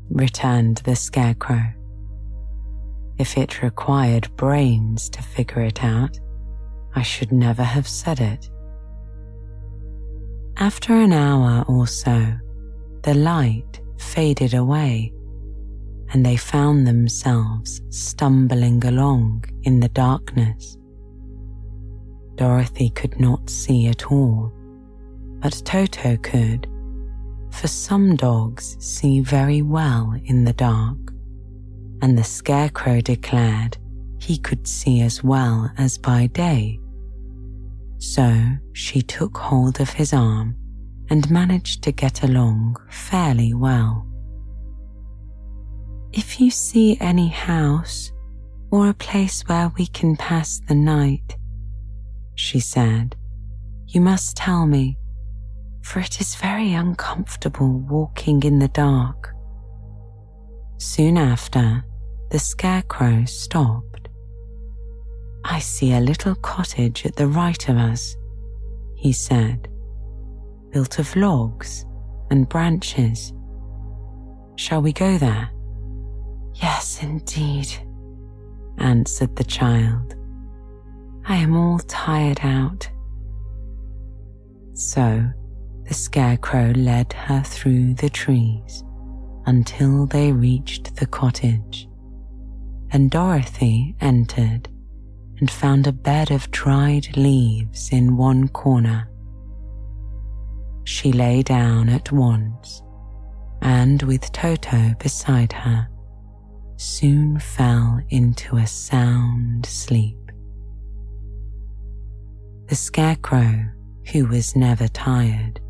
returned 0.09 0.77
the 0.77 0.97
Scarecrow. 0.97 1.63
If 3.17 3.37
it 3.37 3.61
required 3.61 4.35
brains 4.35 5.09
to 5.11 5.21
figure 5.21 5.61
it 5.61 5.81
out, 5.81 6.19
I 6.93 7.03
should 7.03 7.31
never 7.31 7.63
have 7.63 7.87
said 7.87 8.19
it. 8.19 8.49
After 10.57 10.93
an 10.93 11.13
hour 11.13 11.63
or 11.69 11.87
so, 11.87 12.33
the 13.03 13.13
light 13.13 13.79
faded 13.97 14.53
away 14.53 15.13
and 16.13 16.25
they 16.25 16.37
found 16.37 16.87
themselves 16.87 17.81
stumbling 17.89 18.85
along 18.85 19.43
in 19.63 19.79
the 19.79 19.89
darkness. 19.89 20.77
Dorothy 22.35 22.89
could 22.89 23.19
not 23.19 23.49
see 23.49 23.87
at 23.87 24.11
all, 24.11 24.53
but 25.39 25.61
Toto 25.65 26.15
could, 26.17 26.67
for 27.51 27.67
some 27.67 28.15
dogs 28.15 28.77
see 28.79 29.19
very 29.19 29.61
well 29.61 30.15
in 30.25 30.45
the 30.45 30.53
dark 30.53 31.03
and 32.03 32.17
the 32.17 32.23
Scarecrow 32.23 32.99
declared 32.99 33.77
he 34.19 34.37
could 34.37 34.67
see 34.67 35.01
as 35.01 35.23
well 35.23 35.71
as 35.77 35.97
by 35.97 36.27
day. 36.27 36.77
So 37.97 38.45
she 38.73 39.01
took 39.01 39.37
hold 39.37 39.79
of 39.79 39.89
his 39.89 40.11
arm 40.11 40.57
and 41.09 41.31
managed 41.31 41.81
to 41.83 41.93
get 41.93 42.21
along 42.21 42.75
fairly 42.89 43.53
well. 43.53 44.05
If 46.13 46.39
you 46.39 46.51
see 46.51 46.95
any 47.01 47.29
house 47.29 48.11
or 48.69 48.87
a 48.87 48.93
place 48.93 49.41
where 49.47 49.71
we 49.79 49.87
can 49.87 50.15
pass 50.15 50.61
the 50.67 50.75
night, 50.75 51.37
she 52.35 52.59
said, 52.59 53.15
you 53.87 53.99
must 53.99 54.37
tell 54.37 54.67
me, 54.67 54.99
for 55.81 56.01
it 56.01 56.21
is 56.21 56.35
very 56.35 56.71
uncomfortable 56.73 57.79
walking 57.79 58.43
in 58.43 58.59
the 58.59 58.67
dark. 58.67 59.33
Soon 60.77 61.17
after, 61.17 61.83
the 62.29 62.37
scarecrow 62.37 63.25
stopped. 63.25 64.07
I 65.43 65.57
see 65.57 65.93
a 65.93 65.99
little 65.99 66.35
cottage 66.35 67.07
at 67.07 67.15
the 67.15 67.27
right 67.27 67.67
of 67.69 67.77
us, 67.77 68.15
he 68.95 69.13
said, 69.13 69.67
built 70.69 70.99
of 70.99 71.15
logs 71.15 71.87
and 72.29 72.47
branches. 72.47 73.33
Shall 74.57 74.83
we 74.83 74.93
go 74.93 75.17
there? 75.17 75.49
Yes, 76.55 77.01
indeed, 77.01 77.67
answered 78.77 79.35
the 79.35 79.43
child. 79.43 80.15
I 81.25 81.37
am 81.37 81.55
all 81.55 81.79
tired 81.79 82.39
out. 82.43 82.89
So 84.73 85.25
the 85.87 85.93
scarecrow 85.93 86.71
led 86.75 87.13
her 87.13 87.43
through 87.43 87.95
the 87.95 88.09
trees 88.09 88.83
until 89.45 90.05
they 90.05 90.31
reached 90.31 90.95
the 90.95 91.05
cottage 91.05 91.87
and 92.93 93.09
Dorothy 93.09 93.95
entered 93.99 94.69
and 95.39 95.49
found 95.49 95.87
a 95.87 95.91
bed 95.91 96.29
of 96.29 96.49
dried 96.51 97.17
leaves 97.17 97.89
in 97.91 98.15
one 98.15 98.47
corner. 98.47 99.09
She 100.83 101.11
lay 101.11 101.41
down 101.41 101.89
at 101.89 102.11
once 102.11 102.83
and, 103.63 104.01
with 104.03 104.31
Toto 104.31 104.93
beside 104.99 105.51
her, 105.53 105.89
soon 106.83 107.39
fell 107.39 108.01
into 108.09 108.57
a 108.57 108.67
sound 108.67 109.65
sleep. 109.65 110.17
The 112.67 112.75
Scarecrow, 112.75 113.69
who 114.11 114.25
was 114.25 114.53
never 114.55 114.89
tired, 114.89 115.61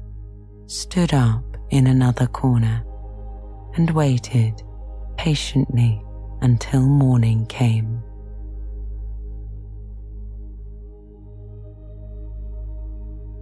stood 0.65 1.13
up 1.13 1.43
in 1.69 1.85
another 1.85 2.25
corner 2.25 2.83
and 3.75 3.91
waited 3.91 4.63
patiently 5.15 6.03
until 6.41 6.81
morning 6.81 7.45
came. 7.45 8.01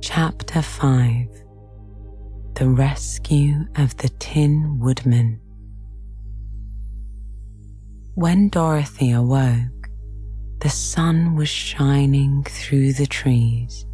Chapter 0.01 0.61
5 0.61 1.27
The 2.55 2.67
Rescue 2.67 3.65
of 3.77 3.95
the 3.95 4.09
Tin 4.19 4.77
Woodman. 4.79 5.39
When 8.15 8.49
Dorothy 8.49 9.11
awoke, 9.11 9.89
the 10.59 10.69
sun 10.69 11.35
was 11.35 11.47
shining 11.47 12.43
through 12.43 12.93
the 12.93 13.05
trees, 13.05 13.85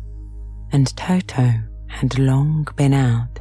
and 0.72 0.88
Toto 0.98 1.54
had 1.88 2.18
long 2.18 2.68
been 2.76 2.94
out 2.94 3.40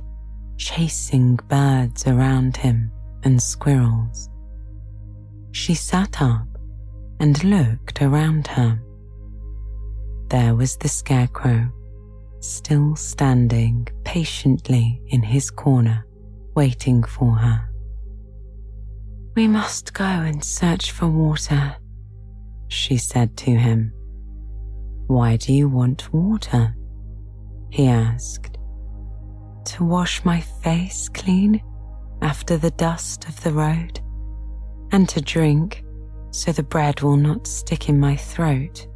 chasing 0.59 1.37
birds 1.49 2.07
around 2.07 2.59
him 2.59 2.91
and 3.25 3.43
squirrels. 3.43 4.29
She 5.53 5.75
sat 5.75 6.21
up 6.21 6.47
and 7.21 7.43
looked 7.43 8.03
around 8.03 8.47
her. 8.49 8.79
There 10.29 10.55
was 10.55 10.77
the 10.77 10.89
scarecrow, 10.89 11.69
still 12.41 12.97
standing 12.97 13.89
patiently 14.05 15.01
in 15.09 15.23
his 15.23 15.51
corner, 15.51 16.07
waiting 16.55 17.03
for 17.03 17.33
her. 17.33 17.71
We 19.37 19.47
must 19.47 19.93
go 19.93 20.03
and 20.03 20.43
search 20.43 20.93
for 20.93 21.09
water, 21.09 21.77
she 22.69 22.97
said 22.97 23.37
to 23.37 23.51
him. 23.51 23.93
Why 25.09 25.37
do 25.37 25.53
you 25.53 25.69
want 25.69 26.11
water? 26.11 26.75
he 27.69 27.87
asked. 27.87 28.57
To 29.67 29.85
wash 29.85 30.25
my 30.25 30.41
face 30.41 31.11
clean 31.11 31.63
after 32.23 32.57
the 32.57 32.71
dust 32.71 33.29
of 33.29 33.39
the 33.43 33.53
road 33.53 34.01
and 34.91 35.07
to 35.11 35.21
drink 35.21 35.85
so 36.31 36.51
the 36.51 36.63
bread 36.63 37.03
will 37.03 37.19
not 37.19 37.47
stick 37.47 37.91
in 37.91 38.01
my 38.01 38.17
throat. 38.17 38.87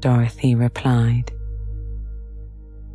Dorothy 0.00 0.56
replied. 0.56 1.30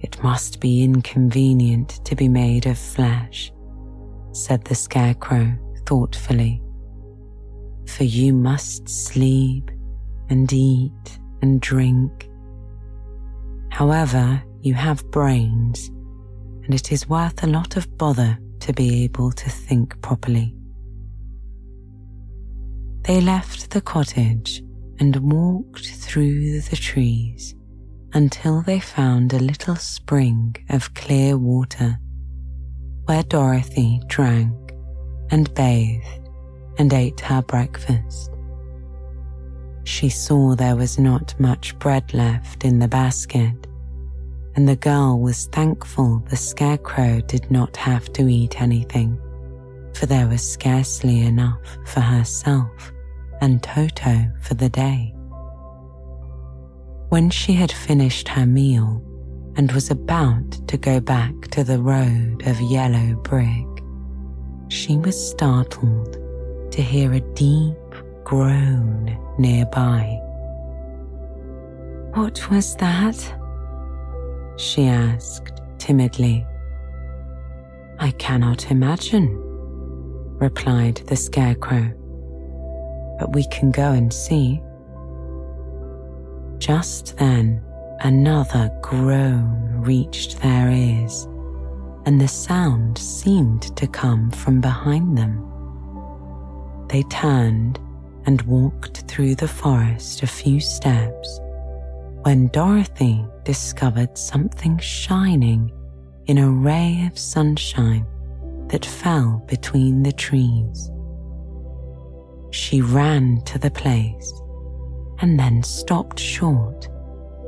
It 0.02 0.22
must 0.22 0.60
be 0.60 0.84
inconvenient 0.84 2.04
to 2.04 2.14
be 2.14 2.28
made 2.28 2.66
of 2.66 2.78
flesh, 2.78 3.54
said 4.34 4.66
the 4.66 4.76
Scarecrow 4.76 5.58
thoughtfully. 5.86 6.62
For 7.88 8.04
you 8.04 8.34
must 8.34 8.90
sleep 8.90 9.70
and 10.30 10.52
eat 10.52 11.20
and 11.42 11.62
drink. 11.62 12.30
However, 13.72 14.44
you 14.62 14.74
have 14.74 15.10
brains, 15.12 15.90
and 16.64 16.74
it 16.74 16.92
is 16.92 17.08
worth 17.08 17.44
a 17.44 17.48
lot 17.48 17.78
of 17.78 17.98
bother 17.98 18.38
to 18.62 18.74
be 18.74 19.04
able 19.04 19.32
to 19.32 19.50
think 19.50 20.02
properly. 20.02 20.56
They 23.04 23.22
left 23.22 23.70
the 23.70 23.82
cottage 23.82 24.64
and 25.00 25.16
walked 25.18 25.88
through 25.88 26.62
the 26.62 26.76
trees 26.76 27.54
until 28.14 28.62
they 28.62 28.80
found 28.80 29.34
a 29.34 29.40
little 29.40 29.76
spring 29.76 30.56
of 30.70 30.94
clear 30.94 31.38
water 31.38 32.00
where 33.06 33.24
Dorothy 33.24 34.02
drank 34.08 34.65
and 35.32 35.54
bathed 35.54 36.30
and 36.78 36.92
ate 36.94 37.20
her 37.22 37.42
breakfast. 37.42 38.32
She 39.84 40.10
saw 40.10 40.56
there 40.56 40.76
was 40.76 40.98
not 40.98 41.40
much 41.40 41.78
bread 41.80 42.14
left 42.14 42.66
in 42.66 42.80
the 42.80 42.88
basket, 42.88 43.68
and 44.56 44.68
the 44.68 44.76
girl 44.76 45.20
was 45.20 45.46
thankful 45.48 46.24
the 46.30 46.36
scarecrow 46.36 47.22
did 47.22 47.50
not 47.52 47.78
have 47.78 48.12
to 48.14 48.28
eat 48.28 48.62
anything, 48.62 49.20
for 49.94 50.06
there 50.06 50.28
was 50.28 50.42
scarcely 50.42 51.22
enough 51.22 51.78
for 51.86 52.02
herself 52.02 52.92
and 53.42 53.62
Toto 53.62 54.26
for 54.42 54.56
the 54.56 54.70
day. 54.70 55.14
When 57.10 57.30
she 57.30 57.54
had 57.54 57.72
finished 57.72 58.28
her 58.30 58.46
meal 58.46 59.04
and 59.56 59.72
was 59.72 59.92
about 59.92 60.68
to 60.68 60.78
go 60.78 61.00
back 61.00 61.50
to 61.50 61.64
the 61.64 61.80
road 61.80 62.46
of 62.48 62.60
yellow 62.60 63.16
brick, 63.24 63.75
she 64.68 64.98
was 64.98 65.30
startled 65.30 66.18
to 66.72 66.82
hear 66.82 67.14
a 67.14 67.20
deep 67.20 67.78
groan 68.24 69.18
nearby. 69.38 70.20
What 72.14 72.50
was 72.50 72.76
that? 72.78 73.18
She 74.58 74.86
asked 74.86 75.62
timidly. 75.78 76.46
I 78.00 78.12
cannot 78.12 78.72
imagine, 78.72 79.38
replied 80.38 80.98
the 81.08 81.16
scarecrow, 81.16 81.94
but 83.20 83.34
we 83.34 83.48
can 83.50 83.72
go 83.72 83.92
and 83.92 84.14
see. 84.14 84.62
Just 86.58 87.18
then, 87.18 87.62
another 88.00 88.72
groan 88.82 89.82
reached 89.82 90.42
their 90.42 90.70
ears, 90.70 91.28
and 92.06 92.22
the 92.22 92.28
sound 92.28 92.98
seemed 92.98 93.76
to 93.76 93.88
come 93.88 94.32
from 94.32 94.62
behind 94.62 95.18
them. 95.18 95.42
They 96.90 97.04
turned 97.04 97.80
and 98.26 98.42
walked 98.44 99.02
through 99.08 99.36
the 99.36 99.48
forest 99.48 100.24
a 100.24 100.28
few 100.28 100.60
steps 100.60 101.40
when 102.22 102.48
Dorothy 102.48 103.26
discovered 103.44 104.18
something 104.18 104.78
shining 104.80 105.72
in 106.26 106.38
a 106.38 106.50
ray 106.50 107.08
of 107.12 107.18
sunshine 107.18 108.06
that 108.68 108.86
fell 108.86 109.44
between 109.48 110.04
the 110.04 110.12
trees. 110.12 110.92
She 112.52 112.82
ran 112.82 113.42
to 113.46 113.60
the 113.60 113.72
place 113.72 114.34
and 115.20 115.40
then 115.40 115.62
stopped 115.62 116.20
short 116.20 116.88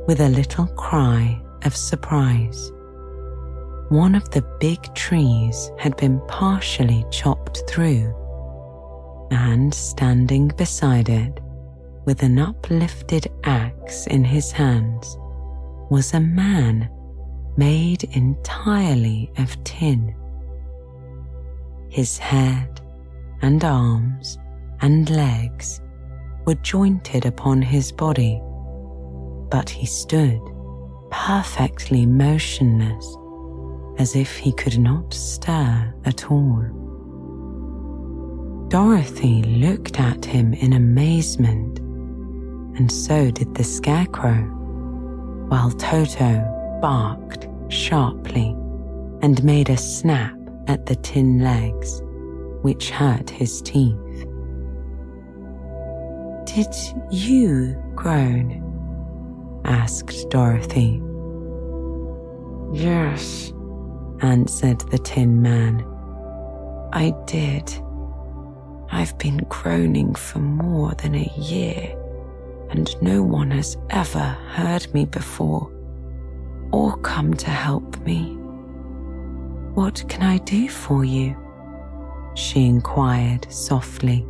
with 0.06 0.20
a 0.20 0.28
little 0.28 0.66
cry 0.68 1.40
of 1.64 1.76
surprise. 1.76 2.70
One 3.90 4.14
of 4.14 4.28
the 4.32 4.42
big 4.60 4.94
trees 4.94 5.72
had 5.78 5.96
been 5.96 6.20
partially 6.28 7.06
chopped 7.10 7.62
through, 7.66 8.14
and 9.30 9.72
standing 9.72 10.48
beside 10.48 11.08
it, 11.08 11.40
with 12.04 12.22
an 12.22 12.38
uplifted 12.38 13.28
axe 13.44 14.06
in 14.06 14.24
his 14.24 14.52
hands, 14.52 15.16
was 15.88 16.12
a 16.12 16.20
man 16.20 16.90
made 17.56 18.04
entirely 18.14 19.30
of 19.38 19.56
tin. 19.64 20.14
His 21.88 22.18
head 22.18 22.82
and 23.40 23.64
arms 23.64 24.36
and 24.82 25.08
legs 25.08 25.80
were 26.44 26.56
jointed 26.56 27.24
upon 27.24 27.62
his 27.62 27.90
body, 27.90 28.38
but 29.50 29.70
he 29.70 29.86
stood 29.86 30.40
perfectly 31.10 32.04
motionless 32.04 33.16
as 33.98 34.14
if 34.14 34.36
he 34.36 34.52
could 34.52 34.78
not 34.78 35.12
stir 35.12 35.92
at 36.04 36.30
all. 36.30 36.62
Dorothy 38.68 39.42
looked 39.42 39.98
at 39.98 40.24
him 40.24 40.54
in 40.54 40.72
amazement, 40.72 41.80
and 42.78 42.90
so 42.90 43.30
did 43.30 43.54
the 43.54 43.64
scarecrow, 43.64 44.42
while 45.48 45.70
Toto 45.72 46.78
barked 46.80 47.48
sharply 47.68 48.54
and 49.22 49.42
made 49.42 49.68
a 49.68 49.76
snap 49.76 50.36
at 50.68 50.86
the 50.86 50.96
tin 50.96 51.40
legs, 51.40 52.02
which 52.62 52.90
hurt 52.90 53.30
his 53.30 53.60
teeth. 53.62 54.26
Did 56.44 56.74
you 57.10 57.74
groan? 57.94 58.64
asked 59.64 60.30
Dorothy. 60.30 61.02
Yes, 62.72 63.52
answered 64.22 64.80
the 64.90 64.98
Tin 64.98 65.42
Man. 65.42 65.84
I 66.92 67.14
did. 67.26 67.72
I've 68.90 69.16
been 69.18 69.38
groaning 69.48 70.14
for 70.14 70.38
more 70.38 70.94
than 70.94 71.14
a 71.14 71.32
year, 71.36 71.96
and 72.70 72.94
no 73.02 73.22
one 73.22 73.50
has 73.50 73.76
ever 73.90 74.36
heard 74.50 74.92
me 74.94 75.04
before 75.04 75.70
or 76.72 76.96
come 76.98 77.34
to 77.34 77.50
help 77.50 77.98
me. 78.00 78.34
What 79.74 80.04
can 80.08 80.22
I 80.22 80.38
do 80.38 80.68
for 80.68 81.04
you? 81.04 81.36
She 82.34 82.66
inquired 82.66 83.50
softly, 83.52 84.26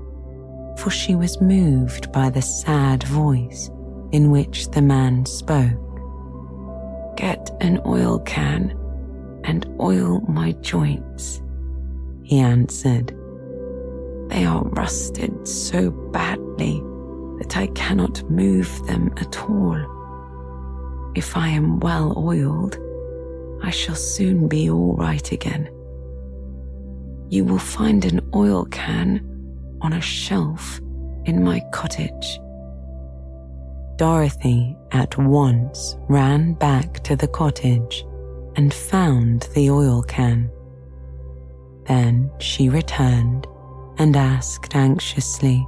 for 0.79 0.90
she 0.90 1.14
was 1.14 1.40
moved 1.40 2.12
by 2.12 2.31
the 2.31 2.42
sad 2.42 3.03
voice 3.05 3.70
in 4.12 4.31
which 4.31 4.70
the 4.70 4.83
man 4.83 5.27
spoke. 5.27 5.85
Get 7.16 7.51
an 7.61 7.81
oil 7.85 8.20
can 8.20 8.77
and 9.44 9.66
oil 9.81 10.20
my 10.29 10.53
joints, 10.61 11.42
he 12.22 12.40
answered. 12.40 13.14
They 14.29 14.44
are 14.44 14.62
rusted 14.64 15.48
so 15.48 15.90
badly 15.90 16.83
that 17.38 17.57
I 17.57 17.68
cannot 17.68 18.29
move 18.31 18.87
them 18.87 19.12
at 19.16 19.38
all. 19.48 21.12
If 21.14 21.37
I 21.37 21.48
am 21.48 21.81
well 21.81 22.14
oiled, 22.16 22.79
I 23.62 23.70
shall 23.70 23.94
soon 23.94 24.48
be 24.48 24.70
all 24.70 24.94
right 24.96 25.33
again. 25.33 25.70
You 27.31 27.44
will 27.44 27.59
find 27.59 28.05
an 28.05 28.20
oil 28.35 28.66
can 28.66 29.24
on 29.81 29.92
a 29.92 30.01
shelf 30.01 30.81
in 31.24 31.42
my 31.42 31.62
cottage. 31.72 32.40
Dorothy 33.96 34.77
at 34.92 35.18
once 35.18 35.96
ran 36.09 36.55
back 36.55 37.03
to 37.05 37.16
the 37.16 37.29
cottage 37.29 38.05
and 38.59 38.75
found 38.75 39.42
the 39.55 39.71
oil 39.71 40.03
can. 40.03 40.51
Then 41.87 42.29
she 42.40 42.68
returned 42.68 43.47
and 43.99 44.16
asked 44.16 44.75
anxiously, 44.75 45.59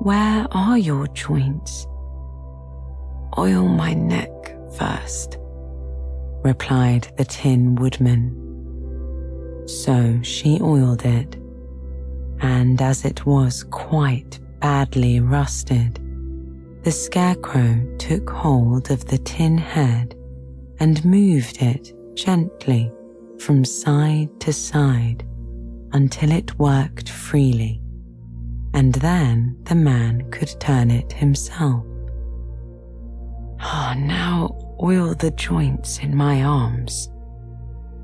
Where 0.00 0.48
are 0.50 0.76
your 0.76 1.06
joints? 1.06 1.86
Oil 3.38 3.68
my 3.68 3.94
neck 3.94 4.32
first, 4.76 5.38
replied 6.42 7.06
the 7.16 7.24
Tin 7.24 7.76
Woodman. 7.76 8.34
So 9.68 10.18
she 10.22 10.58
oiled 10.60 11.04
it, 11.04 11.36
and 12.40 12.82
as 12.82 13.04
it 13.04 13.24
was 13.26 13.62
quite 13.70 14.40
badly 14.58 15.20
rusted, 15.20 16.00
the 16.82 16.90
Scarecrow 16.90 17.80
took 17.98 18.28
hold 18.28 18.90
of 18.90 19.04
the 19.04 19.18
tin 19.18 19.56
head 19.56 20.16
and 20.80 21.04
moved 21.04 21.62
it 21.62 21.92
gently 22.16 22.92
from 23.38 23.64
side 23.64 24.28
to 24.40 24.52
side 24.52 25.24
until 25.92 26.32
it 26.32 26.58
worked 26.58 27.08
freely, 27.08 27.80
and 28.72 28.94
then 28.94 29.56
the 29.64 29.74
man 29.74 30.28
could 30.30 30.54
turn 30.60 30.90
it 30.90 31.12
himself. 31.12 31.84
Ah, 33.60 33.94
now 33.96 34.76
oil 34.82 35.14
the 35.14 35.30
joints 35.32 35.98
in 35.98 36.14
my 36.14 36.42
arms, 36.42 37.10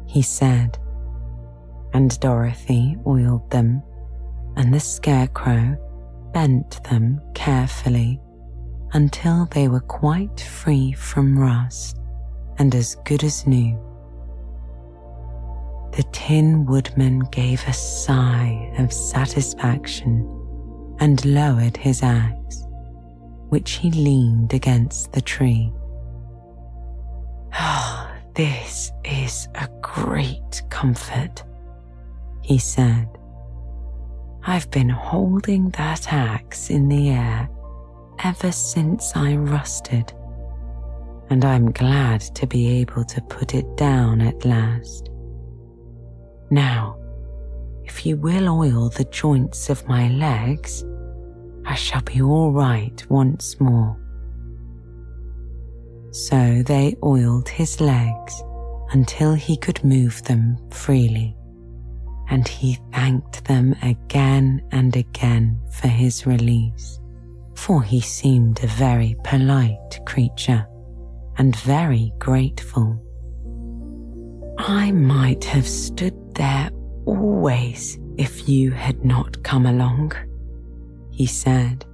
he 0.06 0.22
said. 0.22 0.78
And 1.92 2.18
Dorothy 2.20 2.96
oiled 3.06 3.50
them, 3.50 3.82
and 4.56 4.72
the 4.72 4.80
Scarecrow 4.80 5.76
bent 6.32 6.82
them 6.84 7.20
carefully 7.34 8.20
until 8.92 9.46
they 9.46 9.66
were 9.66 9.80
quite 9.80 10.40
free 10.40 10.92
from 10.92 11.38
rust 11.38 11.99
and 12.60 12.74
as 12.74 12.94
good 13.04 13.24
as 13.24 13.46
new. 13.46 13.76
The 15.96 16.04
Tin 16.12 16.66
Woodman 16.66 17.20
gave 17.32 17.66
a 17.66 17.72
sigh 17.72 18.72
of 18.78 18.92
satisfaction 18.92 20.26
and 21.00 21.24
lowered 21.24 21.76
his 21.76 22.02
axe 22.04 22.64
which 23.48 23.72
he 23.72 23.90
leaned 23.90 24.54
against 24.54 25.12
the 25.12 25.20
tree. 25.20 25.72
Ah, 27.52 28.08
oh, 28.08 28.32
this 28.34 28.92
is 29.04 29.48
a 29.56 29.68
great 29.82 30.62
comfort, 30.70 31.42
he 32.42 32.58
said. 32.58 33.08
I've 34.44 34.70
been 34.70 34.88
holding 34.88 35.70
that 35.70 36.12
axe 36.12 36.70
in 36.70 36.88
the 36.88 37.10
air 37.10 37.48
ever 38.22 38.52
since 38.52 39.16
I 39.16 39.34
rusted, 39.34 40.12
and 41.30 41.44
I'm 41.44 41.70
glad 41.70 42.20
to 42.34 42.46
be 42.46 42.66
able 42.80 43.04
to 43.04 43.20
put 43.22 43.54
it 43.54 43.76
down 43.76 44.20
at 44.20 44.44
last. 44.44 45.08
Now, 46.50 46.96
if 47.84 48.04
you 48.04 48.16
will 48.16 48.48
oil 48.48 48.88
the 48.88 49.04
joints 49.04 49.70
of 49.70 49.86
my 49.86 50.08
legs, 50.08 50.84
I 51.64 51.76
shall 51.76 52.02
be 52.02 52.20
all 52.20 52.50
right 52.50 53.04
once 53.08 53.60
more. 53.60 53.96
So 56.10 56.64
they 56.66 56.96
oiled 57.04 57.48
his 57.48 57.80
legs 57.80 58.42
until 58.90 59.34
he 59.34 59.56
could 59.56 59.84
move 59.84 60.24
them 60.24 60.58
freely, 60.70 61.36
and 62.28 62.48
he 62.48 62.80
thanked 62.92 63.44
them 63.44 63.76
again 63.82 64.62
and 64.72 64.96
again 64.96 65.60
for 65.70 65.86
his 65.86 66.26
release, 66.26 66.98
for 67.54 67.84
he 67.84 68.00
seemed 68.00 68.64
a 68.64 68.66
very 68.66 69.16
polite 69.22 70.00
creature 70.06 70.66
and 71.36 71.56
very 71.56 72.12
grateful. 72.18 73.00
I 74.58 74.92
might 74.92 75.44
have 75.44 75.66
stood 75.66 76.34
there 76.34 76.70
always 77.06 77.98
if 78.18 78.48
you 78.48 78.70
had 78.70 79.04
not 79.04 79.42
come 79.42 79.66
along, 79.66 80.12
he 81.10 81.26
said. 81.26 81.86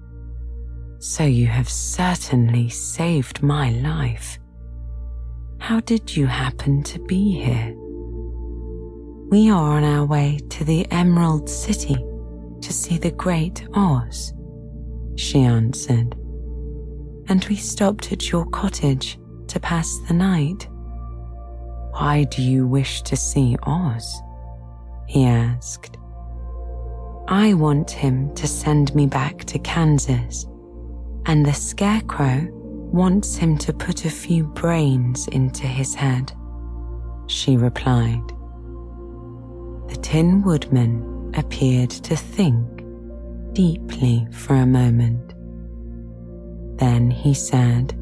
So 0.98 1.24
you 1.24 1.46
have 1.46 1.68
certainly 1.68 2.68
saved 2.68 3.42
my 3.42 3.70
life. 3.70 4.38
How 5.58 5.80
did 5.80 6.16
you 6.16 6.26
happen 6.26 6.82
to 6.84 6.98
be 6.98 7.32
here? 7.32 7.74
We 9.30 9.50
are 9.50 9.76
on 9.76 9.84
our 9.84 10.04
way 10.04 10.38
to 10.50 10.64
the 10.64 10.90
Emerald 10.90 11.48
City 11.48 11.96
to 12.60 12.72
see 12.72 12.98
the 12.98 13.10
Great 13.10 13.66
Oz, 13.74 14.32
she 15.16 15.40
answered. 15.40 16.14
And 17.28 17.44
we 17.48 17.56
stopped 17.56 18.12
at 18.12 18.30
your 18.30 18.46
cottage 18.46 19.18
to 19.48 19.60
pass 19.60 19.98
the 20.08 20.14
night. 20.14 20.68
Why 21.92 22.24
do 22.24 22.42
you 22.42 22.66
wish 22.66 23.02
to 23.02 23.16
see 23.16 23.56
Oz? 23.62 24.20
he 25.06 25.24
asked. 25.24 25.96
I 27.28 27.54
want 27.54 27.90
him 27.90 28.34
to 28.34 28.46
send 28.46 28.94
me 28.94 29.06
back 29.06 29.44
to 29.46 29.58
Kansas, 29.58 30.46
and 31.26 31.44
the 31.44 31.52
Scarecrow 31.52 32.48
wants 32.52 33.36
him 33.36 33.58
to 33.58 33.72
put 33.72 34.04
a 34.04 34.10
few 34.10 34.44
brains 34.44 35.26
into 35.28 35.66
his 35.66 35.94
head, 35.94 36.32
she 37.26 37.56
replied. 37.56 38.28
The 39.88 39.98
Tin 40.02 40.42
Woodman 40.42 41.32
appeared 41.36 41.90
to 41.90 42.16
think 42.16 42.84
deeply 43.52 44.26
for 44.30 44.54
a 44.54 44.66
moment. 44.66 45.34
Then 46.78 47.10
he 47.10 47.34
said, 47.34 47.94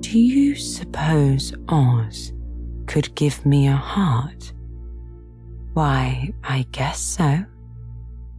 Do 0.00 0.18
you 0.18 0.56
suppose 0.56 1.52
Oz 1.68 2.32
could 2.86 3.14
give 3.14 3.44
me 3.44 3.68
a 3.68 3.76
heart? 3.76 4.52
Why, 5.74 6.32
I 6.42 6.66
guess 6.72 7.00
so, 7.00 7.44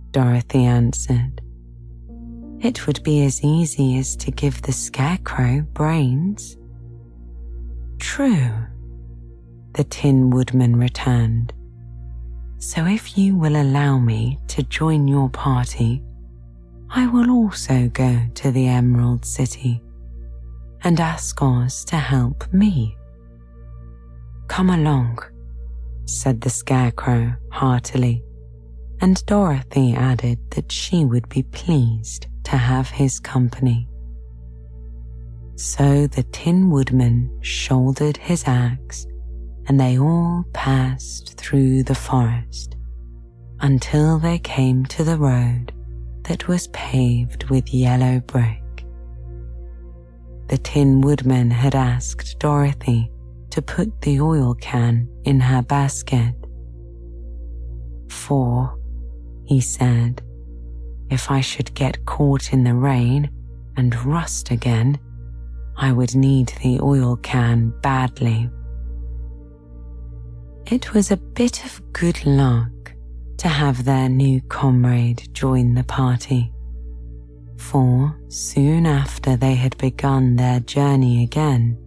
Dorothy 0.10 0.66
answered. 0.66 1.40
It 2.60 2.86
would 2.88 3.02
be 3.04 3.24
as 3.24 3.44
easy 3.44 3.98
as 3.98 4.16
to 4.18 4.32
give 4.32 4.64
the 4.64 4.72
Scarecrow 4.72 5.62
brains. 5.74 6.58
True, 8.00 8.52
the 9.74 9.84
Tin 9.84 10.32
Woodman 10.32 10.76
returned. 10.76 11.54
So 12.58 12.86
if 12.86 13.18
you 13.18 13.36
will 13.36 13.56
allow 13.56 13.98
me 14.00 14.40
to 14.50 14.64
join 14.64 15.08
your 15.08 15.30
party, 15.30 16.04
I 16.90 17.08
will 17.08 17.32
also 17.32 17.88
go 17.90 18.20
to 18.36 18.52
the 18.52 18.68
Emerald 18.68 19.26
City 19.26 19.82
and 20.84 21.00
ask 21.00 21.42
Oz 21.42 21.86
to 21.86 21.96
help 21.96 22.52
me. 22.54 22.98
Come 24.48 24.70
along, 24.70 25.20
said 26.06 26.42
the 26.42 26.50
Scarecrow 26.50 27.34
heartily, 27.52 28.24
and 29.00 29.26
Dorothy 29.26 29.94
added 29.94 30.40
that 30.52 30.72
she 30.72 31.06
would 31.06 31.28
be 31.30 31.44
pleased 31.44 32.28
to 32.44 32.58
have 32.58 32.90
his 32.90 33.20
company. 33.20 33.88
So 35.56 36.08
the 36.08 36.24
Tin 36.32 36.70
Woodman 36.70 37.40
shouldered 37.42 38.18
his 38.18 38.44
axe 38.48 39.06
and 39.68 39.80
they 39.80 40.00
all 40.00 40.44
passed 40.54 41.38
through 41.38 41.84
the 41.84 41.96
forest 41.96 42.76
until 43.60 44.18
they 44.18 44.40
came 44.40 44.86
to 44.88 45.04
the 45.04 45.18
road 45.18 45.72
that 46.24 46.48
was 46.48 46.68
paved 46.68 47.50
with 47.50 47.74
yellow 47.74 48.20
brick. 48.22 48.61
The 50.52 50.60
Tin 50.60 51.02
Woodman 51.02 51.50
had 51.50 51.74
asked 51.74 52.38
Dorothy 52.38 53.10
to 53.50 53.62
put 53.64 54.02
the 54.02 54.22
oil 54.22 54.54
can 54.54 55.10
in 55.24 55.40
her 55.40 55.64
basket. 55.64 56.36
For, 58.10 58.78
he 59.46 59.60
said, 59.60 60.22
if 61.10 61.32
I 61.32 61.42
should 61.42 61.74
get 61.74 62.06
caught 62.06 62.54
in 62.54 62.64
the 62.64 62.76
rain 62.76 63.32
and 63.76 63.96
rust 64.06 64.52
again, 64.52 65.00
I 65.76 65.92
would 65.92 66.14
need 66.14 66.54
the 66.62 66.80
oil 66.80 67.16
can 67.16 67.74
badly 67.82 68.52
it 70.72 70.94
was 70.94 71.12
a 71.12 71.18
bit 71.18 71.66
of 71.66 71.82
good 71.92 72.26
luck 72.26 72.94
to 73.38 73.50
have 73.50 73.84
their 73.84 74.08
new 74.08 74.40
comrade 74.44 75.28
join 75.34 75.74
the 75.74 75.84
party. 75.84 76.54
For 77.70 78.20
soon 78.28 78.86
after 78.86 79.38
they 79.38 79.56
had 79.56 79.78
begun 79.78 80.36
their 80.36 80.60
journey 80.60 81.24
again, 81.24 81.78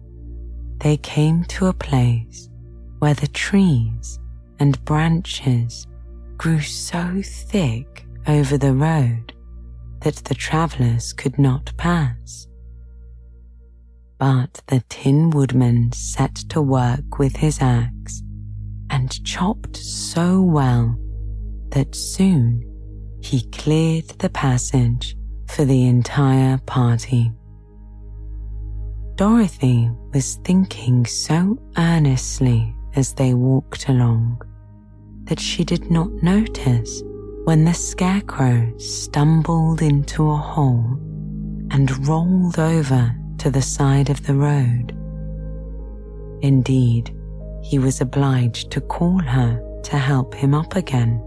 they 0.79 0.97
came 0.97 1.43
to 1.45 1.67
a 1.67 1.73
place 1.73 2.49
where 2.99 3.13
the 3.13 3.27
trees 3.27 4.19
and 4.57 4.83
branches 4.85 5.85
grew 6.37 6.61
so 6.61 7.21
thick 7.23 8.07
over 8.25 8.57
the 8.57 8.73
road 8.73 9.33
that 9.99 10.15
the 10.15 10.33
travellers 10.33 11.13
could 11.13 11.37
not 11.37 11.71
pass. 11.77 12.47
But 14.17 14.61
the 14.67 14.83
Tin 14.89 15.29
Woodman 15.29 15.91
set 15.91 16.33
to 16.49 16.63
work 16.63 17.19
with 17.19 17.35
his 17.35 17.61
axe 17.61 18.23
and 18.89 19.23
chopped 19.23 19.77
so 19.77 20.41
well 20.41 20.97
that 21.69 21.93
soon 21.95 22.63
he 23.21 23.47
cleared 23.51 24.07
the 24.17 24.29
passage 24.29 25.15
for 25.47 25.65
the 25.65 25.87
entire 25.87 26.57
party. 26.65 27.31
Dorothy 29.15 29.89
was 30.13 30.35
thinking 30.43 31.05
so 31.05 31.57
earnestly 31.77 32.75
as 32.95 33.13
they 33.13 33.33
walked 33.33 33.87
along 33.87 34.41
that 35.25 35.39
she 35.39 35.63
did 35.63 35.89
not 35.89 36.11
notice 36.21 37.01
when 37.45 37.63
the 37.63 37.73
scarecrow 37.73 38.77
stumbled 38.77 39.81
into 39.81 40.29
a 40.29 40.35
hole 40.35 40.99
and 41.71 42.07
rolled 42.07 42.59
over 42.59 43.15
to 43.37 43.49
the 43.49 43.61
side 43.61 44.09
of 44.09 44.25
the 44.25 44.35
road. 44.35 44.91
Indeed, 46.41 47.15
he 47.61 47.79
was 47.79 48.01
obliged 48.01 48.71
to 48.71 48.81
call 48.81 49.19
her 49.19 49.61
to 49.83 49.97
help 49.97 50.33
him 50.33 50.53
up 50.53 50.75
again. 50.75 51.19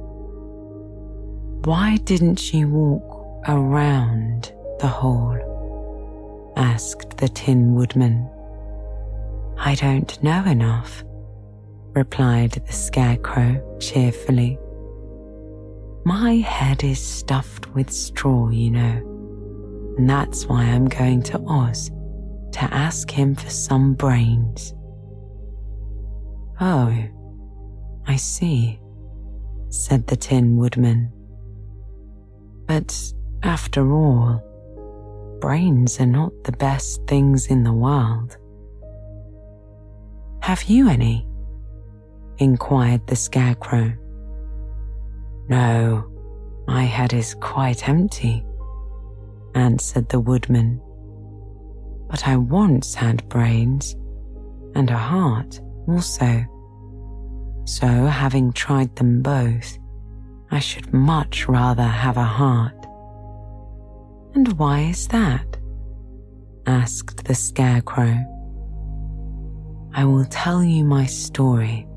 Why 1.65 1.97
didn't 2.05 2.39
she 2.39 2.65
walk 2.65 3.18
around 3.49 4.53
the 4.79 4.87
hole? 4.87 5.35
asked 6.57 7.17
the 7.17 7.29
Tin 7.29 7.75
Woodman. 7.75 8.29
I 9.59 9.75
don't 9.75 10.23
know 10.23 10.45
enough, 10.45 11.03
replied 11.95 12.53
the 12.53 12.73
Scarecrow 12.73 13.79
cheerfully. 13.81 14.59
My 16.05 16.37
head 16.37 16.85
is 16.85 17.01
stuffed 17.01 17.75
with 17.75 17.91
straw, 17.91 18.51
you 18.51 18.71
know, 18.71 19.95
and 19.99 20.09
that's 20.09 20.47
why 20.47 20.65
I'm 20.65 20.89
going 20.89 21.23
to 21.25 21.43
Oz 21.47 21.91
to 22.53 22.63
ask 22.63 23.11
him 23.11 23.35
for 23.35 23.51
some 23.51 23.95
brains. 23.95 24.75
Oh, 26.61 26.93
I 28.07 28.17
see, 28.17 28.81
said 29.69 30.07
the 30.07 30.17
Tin 30.17 30.57
Woodman. 30.57 31.13
But 32.67 33.13
after 33.43 33.93
all, 33.93 34.43
brains 35.41 36.01
are 36.01 36.07
not 36.07 36.33
the 36.45 36.53
best 36.53 37.07
things 37.07 37.47
in 37.47 37.63
the 37.63 37.73
world. 37.73 38.37
Have 40.43 40.65
you 40.65 40.89
any? 40.89 41.27
inquired 42.39 43.07
the 43.07 43.17
Scarecrow. 43.17 43.93
No, 45.49 46.05
my 46.67 46.85
head 46.85 47.13
is 47.13 47.35
quite 47.35 47.89
empty, 47.89 48.45
answered 49.55 50.09
the 50.09 50.21
Woodman. 50.21 50.81
But 52.09 52.27
I 52.27 52.37
once 52.37 52.95
had 52.95 53.29
brains 53.29 53.97
and 54.75 54.91
a 54.91 54.97
heart 54.97 55.61
also. 55.89 56.45
So, 57.65 57.87
having 57.87 58.53
tried 58.53 58.95
them 58.97 59.21
both, 59.21 59.79
I 60.51 60.59
should 60.59 60.93
much 60.95 61.49
rather 61.49 61.83
have 61.83 62.17
a 62.17 62.25
heart. 62.25 62.78
And 64.39 64.57
why 64.57 64.83
is 64.83 65.09
that? 65.09 65.57
asked 66.65 67.25
the 67.25 67.35
Scarecrow. 67.35 68.25
I 69.93 70.05
will 70.05 70.27
tell 70.27 70.63
you 70.63 70.85
my 70.85 71.07
story, 71.07 71.89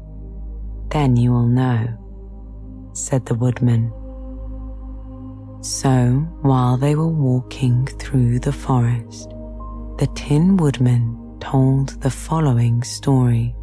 then 0.90 1.16
you 1.18 1.34
will 1.34 1.46
know, 1.46 1.86
said 2.94 3.28
the 3.28 3.36
Woodman. 3.36 3.94
So, 5.62 6.28
while 6.42 6.78
they 6.78 6.96
were 6.96 7.16
walking 7.30 7.86
through 7.86 8.40
the 8.40 8.52
forest, 8.52 9.30
the 10.00 10.10
Tin 10.16 10.58
Woodman 10.58 11.38
told 11.40 12.02
the 12.02 12.10
following 12.10 12.82
story. 12.82 13.54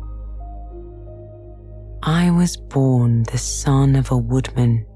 I 2.05 2.31
was 2.31 2.57
born 2.57 3.25
the 3.25 3.38
son 3.38 3.97
of 3.97 4.12
a 4.12 4.17
woodman 4.17 4.87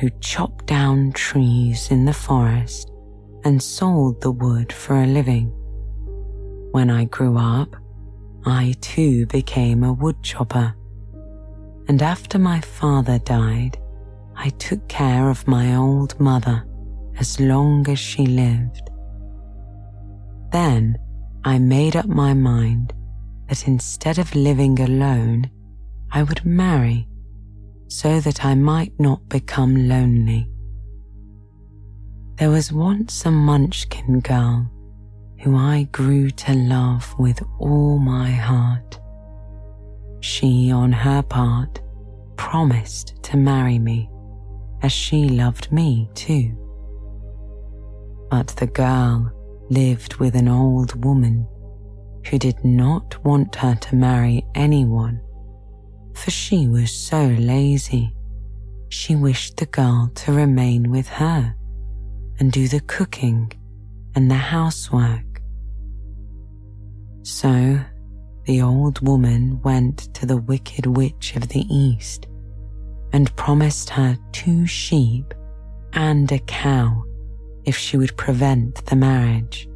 who 0.00 0.08
chopped 0.20 0.64
down 0.64 1.12
trees 1.12 1.90
in 1.90 2.06
the 2.06 2.14
forest 2.14 2.87
and 3.48 3.62
sold 3.62 4.20
the 4.20 4.30
wood 4.30 4.70
for 4.70 4.94
a 4.94 5.06
living. 5.06 5.46
When 6.72 6.90
I 6.90 7.06
grew 7.06 7.38
up, 7.38 7.76
I 8.44 8.74
too 8.82 9.24
became 9.24 9.82
a 9.82 9.92
woodchopper. 9.94 10.76
And 11.88 12.02
after 12.02 12.38
my 12.38 12.60
father 12.60 13.18
died, 13.20 13.78
I 14.36 14.50
took 14.50 14.86
care 14.86 15.30
of 15.30 15.48
my 15.48 15.76
old 15.76 16.20
mother 16.20 16.66
as 17.18 17.40
long 17.40 17.88
as 17.88 17.98
she 17.98 18.26
lived. 18.26 18.90
Then 20.52 20.98
I 21.42 21.58
made 21.58 21.96
up 21.96 22.06
my 22.06 22.34
mind 22.34 22.92
that 23.48 23.66
instead 23.66 24.18
of 24.18 24.34
living 24.34 24.78
alone, 24.78 25.50
I 26.12 26.22
would 26.22 26.44
marry 26.44 27.08
so 27.88 28.20
that 28.20 28.44
I 28.44 28.54
might 28.54 28.92
not 29.00 29.26
become 29.30 29.88
lonely. 29.88 30.50
There 32.38 32.50
was 32.50 32.72
once 32.72 33.26
a 33.26 33.32
munchkin 33.32 34.20
girl 34.20 34.70
who 35.40 35.56
I 35.56 35.88
grew 35.90 36.30
to 36.30 36.54
love 36.54 37.12
with 37.18 37.42
all 37.58 37.98
my 37.98 38.30
heart. 38.30 39.00
She, 40.20 40.70
on 40.70 40.92
her 40.92 41.20
part, 41.22 41.80
promised 42.36 43.20
to 43.24 43.36
marry 43.36 43.80
me, 43.80 44.08
as 44.82 44.92
she 44.92 45.28
loved 45.28 45.72
me 45.72 46.10
too. 46.14 46.56
But 48.30 48.46
the 48.48 48.68
girl 48.68 49.32
lived 49.68 50.18
with 50.18 50.36
an 50.36 50.46
old 50.46 51.04
woman 51.04 51.44
who 52.30 52.38
did 52.38 52.64
not 52.64 53.24
want 53.24 53.56
her 53.56 53.74
to 53.74 53.96
marry 53.96 54.46
anyone, 54.54 55.20
for 56.14 56.30
she 56.30 56.68
was 56.68 56.92
so 56.92 57.26
lazy. 57.26 58.14
She 58.90 59.16
wished 59.16 59.56
the 59.56 59.66
girl 59.66 60.12
to 60.14 60.32
remain 60.32 60.92
with 60.92 61.08
her 61.08 61.56
and 62.38 62.52
do 62.52 62.68
the 62.68 62.80
cooking 62.80 63.52
and 64.14 64.30
the 64.30 64.34
housework. 64.34 65.42
So 67.22 67.80
the 68.44 68.62
old 68.62 69.06
woman 69.06 69.60
went 69.62 70.14
to 70.14 70.26
the 70.26 70.36
wicked 70.36 70.86
witch 70.86 71.36
of 71.36 71.48
the 71.48 71.66
east 71.68 72.26
and 73.12 73.34
promised 73.36 73.90
her 73.90 74.16
two 74.32 74.66
sheep 74.66 75.34
and 75.92 76.30
a 76.32 76.38
cow 76.40 77.04
if 77.64 77.76
she 77.76 77.96
would 77.96 78.16
prevent 78.16 78.84
the 78.86 78.96
marriage. 78.96 79.68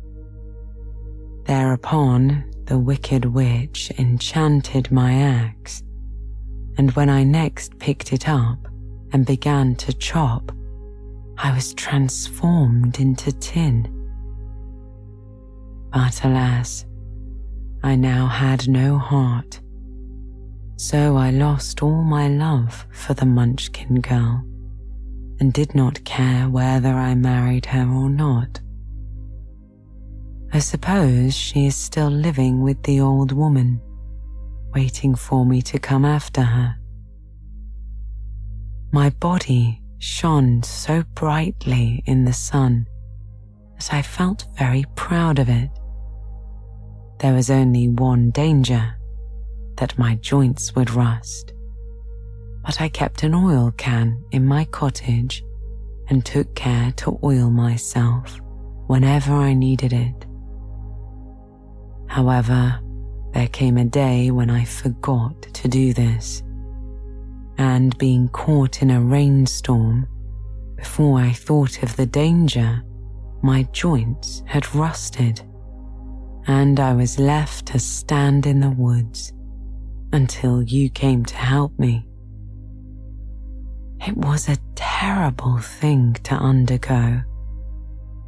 Thereupon 1.45 2.51
the 2.65 2.79
wicked 2.79 3.25
witch 3.25 3.91
enchanted 3.99 4.91
my 4.91 5.15
axe, 5.15 5.83
and 6.79 6.93
when 6.93 7.11
I 7.11 7.25
next 7.25 7.79
picked 7.79 8.13
it 8.13 8.29
up 8.29 8.69
and 9.13 9.27
began 9.27 9.75
to 9.77 9.93
chop, 9.93 10.53
I 11.39 11.53
was 11.55 11.75
transformed 11.75 13.01
into 13.01 13.33
tin. 13.33 13.89
But 15.93 16.25
alas, 16.25 16.85
I 17.83 17.97
now 17.97 18.27
had 18.27 18.69
no 18.69 18.99
heart. 18.99 19.61
So 20.77 21.17
I 21.17 21.31
lost 21.31 21.83
all 21.83 22.03
my 22.03 22.29
love 22.29 22.87
for 22.93 23.15
the 23.15 23.27
Munchkin 23.27 24.01
girl 24.01 24.45
and 25.41 25.53
did 25.53 25.75
not 25.75 26.05
care 26.05 26.49
whether 26.49 26.95
I 26.95 27.15
married 27.15 27.67
her 27.67 27.89
or 27.89 28.09
not. 28.09 28.61
I 30.53 30.59
suppose 30.61 31.35
she 31.35 31.67
is 31.67 31.77
still 31.77 32.11
living 32.11 32.63
with 32.63 32.83
the 32.85 33.01
old 33.01 33.33
woman, 33.33 33.81
waiting 34.75 35.15
for 35.15 35.45
me 35.45 35.63
to 35.63 35.79
come 35.79 36.05
after 36.05 36.43
her. 36.43 36.77
My 38.93 39.11
body 39.11 39.82
shone 40.03 40.61
so 40.65 41.05
brightly 41.15 42.03
in 42.07 42.25
the 42.25 42.33
sun 42.33 42.85
that 43.77 43.95
I 43.95 44.03
felt 44.03 44.49
very 44.59 44.85
proud 44.97 45.39
of 45.39 45.49
it. 45.49 45.71
There 47.21 47.33
was 47.33 47.51
only 47.51 47.87
one 47.87 48.31
danger 48.33 48.97
that 49.77 49.97
my 49.97 50.17
joints 50.17 50.75
would 50.75 50.91
rust. 50.91 51.53
But 52.65 52.81
I 52.81 52.89
kept 52.89 53.23
an 53.23 53.33
oil 53.33 53.73
can 53.77 54.25
in 54.33 54.45
my 54.45 54.65
cottage 54.65 55.45
and 56.09 56.27
took 56.27 56.53
care 56.57 56.91
to 56.97 57.21
oil 57.23 57.49
myself 57.49 58.41
whenever 58.89 59.33
I 59.33 59.55
needed 59.55 59.93
it. 59.93 60.27
However, 62.09 62.81
there 63.35 63.49
came 63.49 63.77
a 63.77 63.85
day 63.85 64.33
when 64.33 64.51
I 64.51 64.65
forgot 64.65 65.43
to 65.43 65.69
do 65.69 65.93
this, 65.93 66.43
and 67.59 67.97
being 67.99 68.29
caught 68.29 68.83
in 68.83 68.91
a 68.91 69.01
rainstorm, 69.01 70.07
before 70.77 71.21
I 71.21 71.33
thought 71.33 71.83
of 71.83 71.97
the 71.97 72.07
danger, 72.07 72.83
my 73.43 73.65
joints 73.73 74.43
had 74.47 74.75
rusted 74.75 75.43
and 76.47 76.81
I 76.81 76.93
was 76.93 77.19
left 77.19 77.67
to 77.67 77.79
stand 77.79 78.47
in 78.47 78.61
the 78.61 78.71
woods 78.71 79.33
until 80.13 80.63
you 80.63 80.91
came 80.91 81.25
to 81.25 81.37
help 81.37 81.79
me. 81.79 82.09
It 84.07 84.17
was 84.17 84.49
a 84.49 84.59
terrible 84.75 85.59
thing 85.59 86.15
to 86.25 86.35
undergo, 86.35 87.23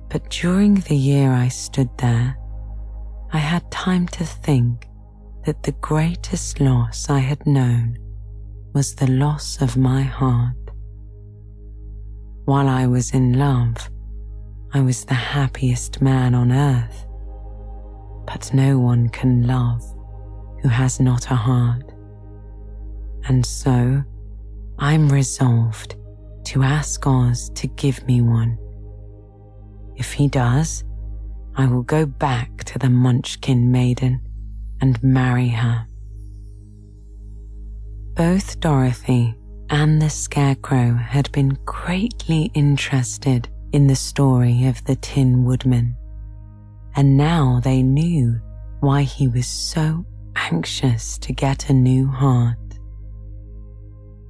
but 0.08 0.30
during 0.30 0.74
the 0.74 0.96
year 0.96 1.32
I 1.32 1.48
stood 1.48 1.90
there, 1.98 2.36
I 3.32 3.38
had 3.38 3.68
time 3.72 4.06
to 4.08 4.24
think 4.24 4.88
that 5.44 5.64
the 5.64 5.72
greatest 5.72 6.60
loss 6.60 7.10
I 7.10 7.18
had 7.18 7.44
known 7.46 7.98
was 8.74 8.94
the 8.94 9.10
loss 9.10 9.62
of 9.62 9.76
my 9.76 10.02
heart. 10.02 10.56
While 12.44 12.68
I 12.68 12.86
was 12.86 13.12
in 13.12 13.38
love, 13.38 13.88
I 14.72 14.80
was 14.80 15.04
the 15.04 15.14
happiest 15.14 16.02
man 16.02 16.34
on 16.34 16.52
earth 16.52 17.06
but 18.26 18.52
no 18.54 18.78
one 18.78 19.08
can 19.08 19.46
love 19.46 19.82
who 20.62 20.68
has 20.68 21.00
not 21.00 21.30
a 21.30 21.34
heart. 21.34 21.92
And 23.26 23.44
so 23.44 24.02
I'm 24.78 25.08
resolved 25.08 25.96
to 26.44 26.62
ask 26.62 27.06
Oz 27.06 27.50
to 27.50 27.66
give 27.66 28.06
me 28.06 28.20
one. 28.20 28.58
If 29.96 30.12
he 30.12 30.28
does, 30.28 30.84
I 31.56 31.66
will 31.66 31.82
go 31.82 32.06
back 32.06 32.64
to 32.64 32.78
the 32.78 32.90
Munchkin 32.90 33.70
maiden 33.70 34.20
and 34.80 35.02
marry 35.02 35.48
her. 35.48 35.86
Both 38.14 38.60
Dorothy 38.60 39.34
and 39.70 40.00
the 40.00 40.10
Scarecrow 40.10 40.94
had 40.94 41.30
been 41.32 41.58
greatly 41.64 42.50
interested 42.54 43.48
in 43.72 43.86
the 43.86 43.96
story 43.96 44.66
of 44.66 44.84
the 44.84 44.96
Tin 44.96 45.44
Woodman 45.44 45.96
and 46.96 47.16
now 47.16 47.60
they 47.62 47.82
knew 47.82 48.40
why 48.80 49.02
he 49.02 49.28
was 49.28 49.46
so 49.46 50.04
anxious 50.36 51.18
to 51.18 51.32
get 51.32 51.68
a 51.68 51.72
new 51.72 52.06
heart. 52.06 52.58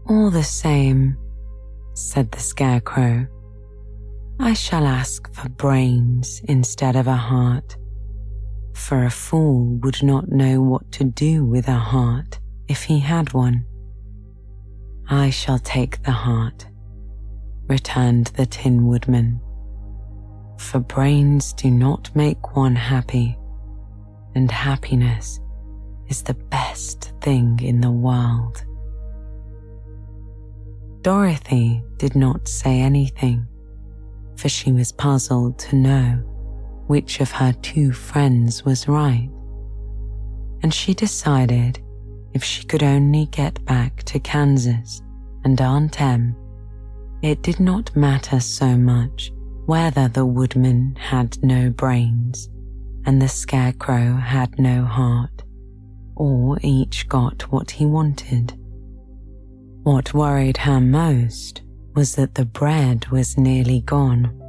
All 0.09 0.31
the 0.31 0.45
same, 0.45 1.17
said 1.95 2.33
the 2.33 2.41
Scarecrow, 2.41 3.27
I 4.41 4.55
shall 4.55 4.87
ask 4.87 5.33
for 5.33 5.49
brains 5.49 6.41
instead 6.45 6.97
of 6.97 7.07
a 7.07 7.17
heart, 7.17 7.77
for 8.75 9.05
a 9.05 9.11
fool 9.11 9.79
would 9.83 10.03
not 10.03 10.29
know 10.29 10.61
what 10.61 10.91
to 10.93 11.05
do 11.05 11.45
with 11.45 11.69
a 11.69 11.79
heart 11.79 12.41
if 12.69 12.85
he 12.85 12.99
had 12.99 13.33
one. 13.33 13.65
I 15.09 15.31
shall 15.31 15.59
take 15.59 16.03
the 16.03 16.13
heart, 16.13 16.67
returned 17.69 18.29
the 18.29 18.47
Tin 18.47 18.87
Woodman 18.87 19.41
for 20.65 20.81
brains 20.81 21.53
do 21.53 21.71
not 21.71 22.15
make 22.15 22.57
one 22.57 22.75
happy, 22.75 23.39
and 24.35 24.51
happiness 24.51 25.41
is 26.09 26.23
the 26.23 26.35
best 26.35 27.13
thing 27.21 27.61
in 27.63 27.81
the 27.81 27.91
world. 27.91 28.65
Dorothy 31.03 31.85
did 31.99 32.17
not 32.17 32.49
say 32.49 32.81
anything, 32.81 33.47
for 34.37 34.49
she 34.49 34.73
was 34.73 34.91
puzzled 34.93 35.59
to 35.61 35.77
know 35.77 36.23
which 36.87 37.21
of 37.21 37.31
her 37.31 37.53
two 37.63 37.93
friends 37.93 38.65
was 38.65 38.89
right. 38.89 39.31
And 40.63 40.73
she 40.73 40.95
decided 40.95 41.81
if 42.35 42.43
she 42.45 42.65
could 42.65 42.83
only 42.83 43.27
get 43.27 43.65
back 43.65 44.03
to 44.03 44.19
Kansas 44.19 45.01
and 45.45 45.61
Aunt 45.61 46.01
Em, 46.01 46.37
it 47.23 47.43
did 47.43 47.61
not 47.61 47.95
matter 47.97 48.41
so 48.41 48.77
much 48.77 49.33
whether 49.67 50.09
the 50.09 50.27
woodman 50.27 50.95
had 50.97 51.43
no 51.43 51.71
brains 51.71 52.51
and 53.07 53.23
the 53.23 53.29
scarecrow 53.29 54.15
had 54.17 54.59
no 54.59 54.85
heart, 54.85 55.43
or 56.17 56.59
each 56.63 57.09
got 57.09 57.43
what 57.53 57.71
he 57.71 57.87
wanted. 57.87 58.53
What 59.85 60.15
worried 60.15 60.57
her 60.59 60.81
most 60.81 61.63
was 61.95 62.15
that 62.17 62.35
the 62.35 62.47
bread 62.47 63.07
was 63.09 63.39
nearly 63.39 63.81
gone, 63.83 64.41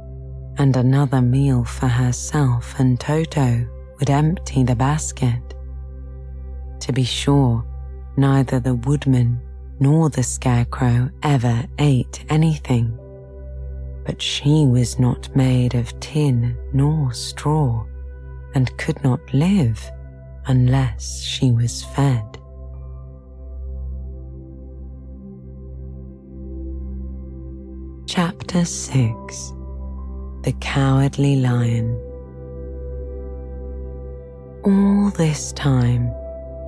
and 0.58 0.76
another 0.76 1.20
meal 1.20 1.64
for 1.64 1.86
herself 1.86 2.78
and 2.80 2.98
Toto 2.98 3.66
would 3.98 4.10
empty 4.10 4.62
the 4.64 4.74
basket. 4.74 5.54
To 6.80 6.92
be 6.92 7.04
sure, 7.04 7.64
neither 8.16 8.60
the 8.60 8.74
woodman 8.74 9.40
nor 9.78 10.08
the 10.08 10.22
scarecrow 10.22 11.10
ever 11.22 11.64
ate 11.78 12.24
anything. 12.28 12.98
But 14.04 14.22
she 14.22 14.66
was 14.66 14.98
not 14.98 15.34
made 15.34 15.74
of 15.74 15.98
tin 16.00 16.56
nor 16.72 17.12
straw 17.12 17.84
and 18.54 18.76
could 18.78 19.02
not 19.02 19.20
live 19.34 19.90
unless 20.46 21.22
she 21.22 21.50
was 21.50 21.84
fed. 21.84 22.22
Chapter 28.06 28.64
6 28.64 29.52
The 30.42 30.54
Cowardly 30.60 31.36
Lion 31.36 32.00
All 34.64 35.10
this 35.10 35.52
time, 35.52 36.10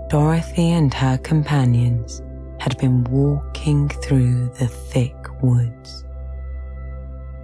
Dorothy 0.08 0.70
and 0.70 0.92
her 0.94 1.18
companions 1.18 2.22
had 2.58 2.78
been 2.78 3.04
walking 3.04 3.88
through 3.88 4.48
the 4.58 4.66
thick 4.66 5.14
woods. 5.42 6.04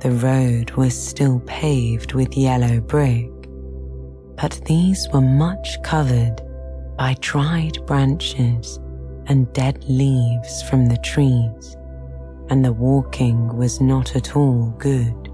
The 0.01 0.11
road 0.11 0.71
was 0.73 0.97
still 0.97 1.41
paved 1.41 2.15
with 2.15 2.37
yellow 2.37 2.81
brick, 2.81 3.31
but 4.37 4.61
these 4.65 5.09
were 5.13 5.21
much 5.21 5.83
covered 5.83 6.41
by 6.97 7.17
dried 7.21 7.85
branches 7.87 8.81
and 9.27 9.53
dead 9.53 9.85
leaves 9.89 10.63
from 10.63 10.87
the 10.87 10.99
trees 10.99 11.77
and 12.51 12.65
the 12.65 12.73
walking 12.73 13.57
was 13.57 13.81
not 13.81 14.17
at 14.17 14.37
all 14.37 14.75
good. 14.79 15.31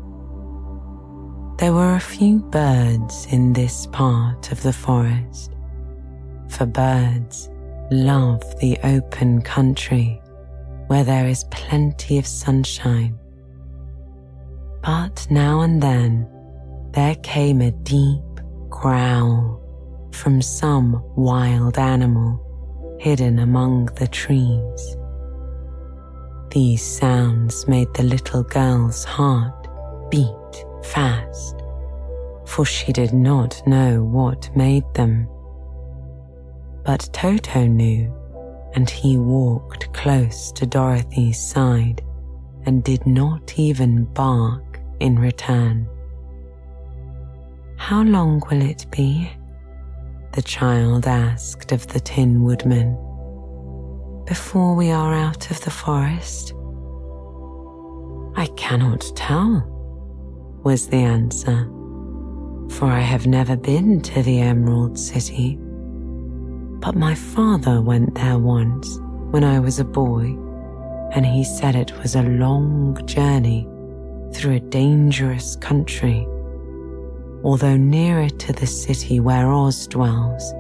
There 1.59 1.72
were 1.72 1.95
a 1.95 2.01
few 2.01 2.39
birds 2.39 3.26
in 3.31 3.53
this 3.53 3.87
part 3.87 4.53
of 4.53 4.62
the 4.62 4.72
forest, 4.72 5.53
for 6.51 6.66
birds 6.66 7.48
love 7.90 8.42
the 8.61 8.78
open 8.84 9.40
country 9.42 10.20
where 10.88 11.05
there 11.05 11.26
is 11.26 11.44
plenty 11.51 12.18
of 12.18 12.26
sunshine. 12.26 13.16
But 14.82 15.26
now 15.30 15.61
and 15.61 15.82
then 15.82 16.28
there 16.92 17.14
came 17.16 17.61
a 17.61 17.70
deep 17.70 18.22
growl 18.68 19.61
from 20.12 20.42
some 20.42 21.03
wild 21.16 21.78
animal 21.78 22.98
hidden 23.01 23.38
among 23.38 23.86
the 23.96 24.09
trees. 24.09 24.96
These 26.51 26.82
sounds 26.82 27.68
made 27.68 27.92
the 27.94 28.03
little 28.03 28.42
girl's 28.42 29.05
heart 29.05 29.68
beat 30.11 30.64
fast, 30.82 31.62
for 32.46 32.64
she 32.64 32.92
did 32.92 33.12
not 33.12 33.62
know 33.66 34.03
what 34.03 34.55
made 34.57 34.84
them. 34.94 35.28
But 36.85 37.09
Toto 37.12 37.66
knew, 37.66 38.12
and 38.74 38.89
he 38.89 39.16
walked 39.16 39.93
close 39.93 40.53
to 40.53 40.66
Dorothy's 40.66 41.39
side 41.39 42.03
and 42.66 42.85
did 42.85 43.07
not 43.07 43.59
even 43.59 44.05
bark 44.05 44.81
in 45.01 45.18
return. 45.18 45.89
How 47.76 48.03
long 48.03 48.43
will 48.51 48.62
it 48.62 48.87
be? 48.91 49.31
The 50.33 50.43
child 50.43 51.07
asked 51.07 51.72
of 51.72 51.87
the 51.89 52.01
Tin 52.01 52.43
Woodman 52.45 52.97
before 54.31 54.76
we 54.76 54.93
are 54.93 55.12
out 55.12 55.51
of 55.51 55.61
the 55.62 55.72
forest? 55.72 56.55
I 58.37 58.47
cannot 58.57 59.11
tell, 59.16 59.66
was 60.62 60.87
the 60.87 60.99
answer, 60.99 61.64
for 62.68 62.85
I 62.85 63.01
have 63.01 63.26
never 63.26 63.57
been 63.57 64.01
to 64.03 64.22
the 64.22 64.39
Emerald 64.39 64.97
City. 64.97 65.59
But 66.81 66.97
my 66.97 67.14
father 67.14 67.81
went 67.81 68.14
there 68.14 68.39
once 68.39 68.99
when 69.31 69.45
I 69.45 69.59
was 69.59 69.78
a 69.78 69.85
boy, 69.85 70.37
and 71.12 71.24
he 71.24 71.45
said 71.45 71.76
it 71.76 71.97
was 72.03 72.14
a 72.14 72.22
long 72.22 73.01
journey 73.07 73.68
through 74.33 74.55
a 74.55 74.61
dangerous 74.61 75.57
country. 75.57 76.26
Although 77.45 77.76
nearer 77.76 78.28
to 78.28 78.53
the 78.53 78.66
city 78.66 79.20
where 79.20 79.51
Oz 79.51 79.87
dwells, 79.87 80.53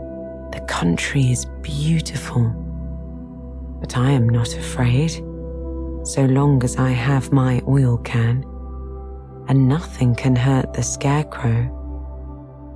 the 0.52 0.64
country 0.66 1.30
is 1.30 1.46
beautiful 1.62 2.54
but 3.80 3.96
I 3.96 4.10
am 4.10 4.28
not 4.28 4.54
afraid, 4.56 5.10
so 6.06 6.26
long 6.26 6.62
as 6.62 6.76
I 6.76 6.90
have 6.90 7.32
my 7.32 7.62
oil 7.66 7.96
can, 7.98 8.44
and 9.48 9.66
nothing 9.66 10.14
can 10.14 10.36
hurt 10.36 10.74
the 10.74 10.82
scarecrow. 10.82 11.76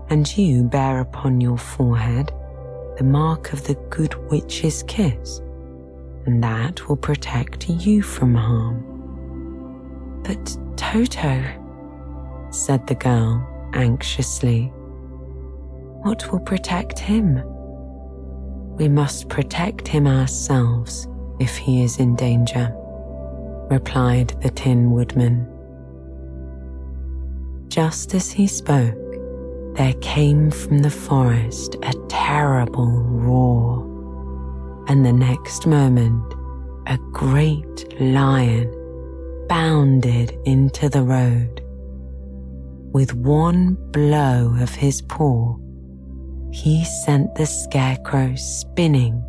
And 0.08 0.26
you 0.36 0.64
bear 0.64 1.00
upon 1.00 1.40
your 1.40 1.58
forehead 1.58 2.32
the 2.96 3.04
mark 3.04 3.52
of 3.52 3.66
the 3.66 3.74
good 3.90 4.14
witch's 4.30 4.82
kiss, 4.84 5.40
and 6.26 6.42
that 6.42 6.88
will 6.88 6.96
protect 6.96 7.68
you 7.68 8.02
from 8.02 8.34
harm. 8.34 8.82
But 10.22 10.56
Toto, 10.76 11.42
said 12.50 12.86
the 12.86 12.94
girl 12.94 13.46
anxiously, 13.74 14.72
what 16.02 16.30
will 16.30 16.40
protect 16.40 16.98
him? 16.98 17.42
We 18.76 18.88
must 18.88 19.28
protect 19.28 19.88
him 19.88 20.06
ourselves 20.06 21.08
if 21.40 21.56
he 21.56 21.82
is 21.82 21.98
in 21.98 22.14
danger, 22.16 22.72
replied 23.70 24.34
the 24.42 24.50
Tin 24.50 24.90
Woodman. 24.90 25.48
Just 27.68 28.14
as 28.14 28.30
he 28.30 28.46
spoke, 28.46 28.94
there 29.74 29.94
came 29.94 30.50
from 30.52 30.78
the 30.78 30.90
forest 30.90 31.74
a 31.82 31.92
terrible 32.08 33.02
roar, 33.02 33.82
and 34.88 35.04
the 35.04 35.12
next 35.12 35.66
moment, 35.66 36.34
a 36.86 36.96
great 37.10 38.00
lion 38.00 38.70
bounded 39.48 40.38
into 40.44 40.88
the 40.88 41.02
road. 41.02 41.60
With 42.92 43.14
one 43.14 43.74
blow 43.90 44.56
of 44.60 44.70
his 44.70 45.02
paw, 45.02 45.56
he 46.52 46.84
sent 46.84 47.34
the 47.34 47.46
scarecrow 47.46 48.36
spinning 48.36 49.20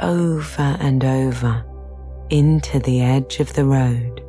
over 0.00 0.76
and 0.80 1.04
over 1.04 1.64
into 2.30 2.80
the 2.80 3.02
edge 3.02 3.38
of 3.38 3.52
the 3.52 3.64
road. 3.64 4.24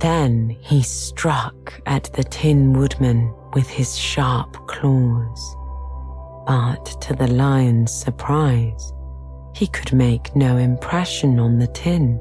Then 0.00 0.56
he 0.60 0.82
struck 0.82 1.80
at 1.86 2.10
the 2.14 2.24
Tin 2.24 2.72
Woodman 2.72 3.32
with 3.54 3.68
his 3.68 3.96
sharp 3.96 4.56
claws. 4.66 5.56
But 6.46 6.84
to 7.02 7.14
the 7.14 7.28
lion's 7.28 7.92
surprise, 7.92 8.92
he 9.54 9.66
could 9.66 9.92
make 9.92 10.34
no 10.34 10.56
impression 10.56 11.38
on 11.38 11.58
the 11.58 11.66
tin, 11.68 12.18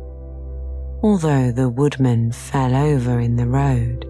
although 1.04 1.52
the 1.52 1.70
woodman 1.70 2.32
fell 2.32 2.76
over 2.76 3.20
in 3.20 3.36
the 3.36 3.48
road 3.48 4.06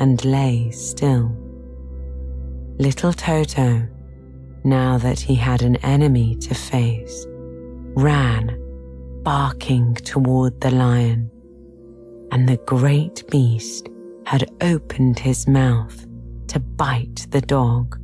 and 0.00 0.24
lay 0.24 0.70
still. 0.70 1.36
Little 2.78 3.12
Toto 3.12 3.88
now 4.64 4.96
that 4.98 5.18
he 5.18 5.34
had 5.34 5.62
an 5.62 5.76
enemy 5.76 6.36
to 6.36 6.54
face, 6.54 7.26
ran, 7.94 8.58
barking 9.22 9.94
toward 9.94 10.60
the 10.60 10.70
lion, 10.70 11.30
and 12.30 12.48
the 12.48 12.58
great 12.58 13.28
beast 13.30 13.88
had 14.24 14.50
opened 14.60 15.18
his 15.18 15.48
mouth 15.48 16.06
to 16.52 16.60
bite 16.60 17.26
the 17.30 17.40
dog 17.40 17.98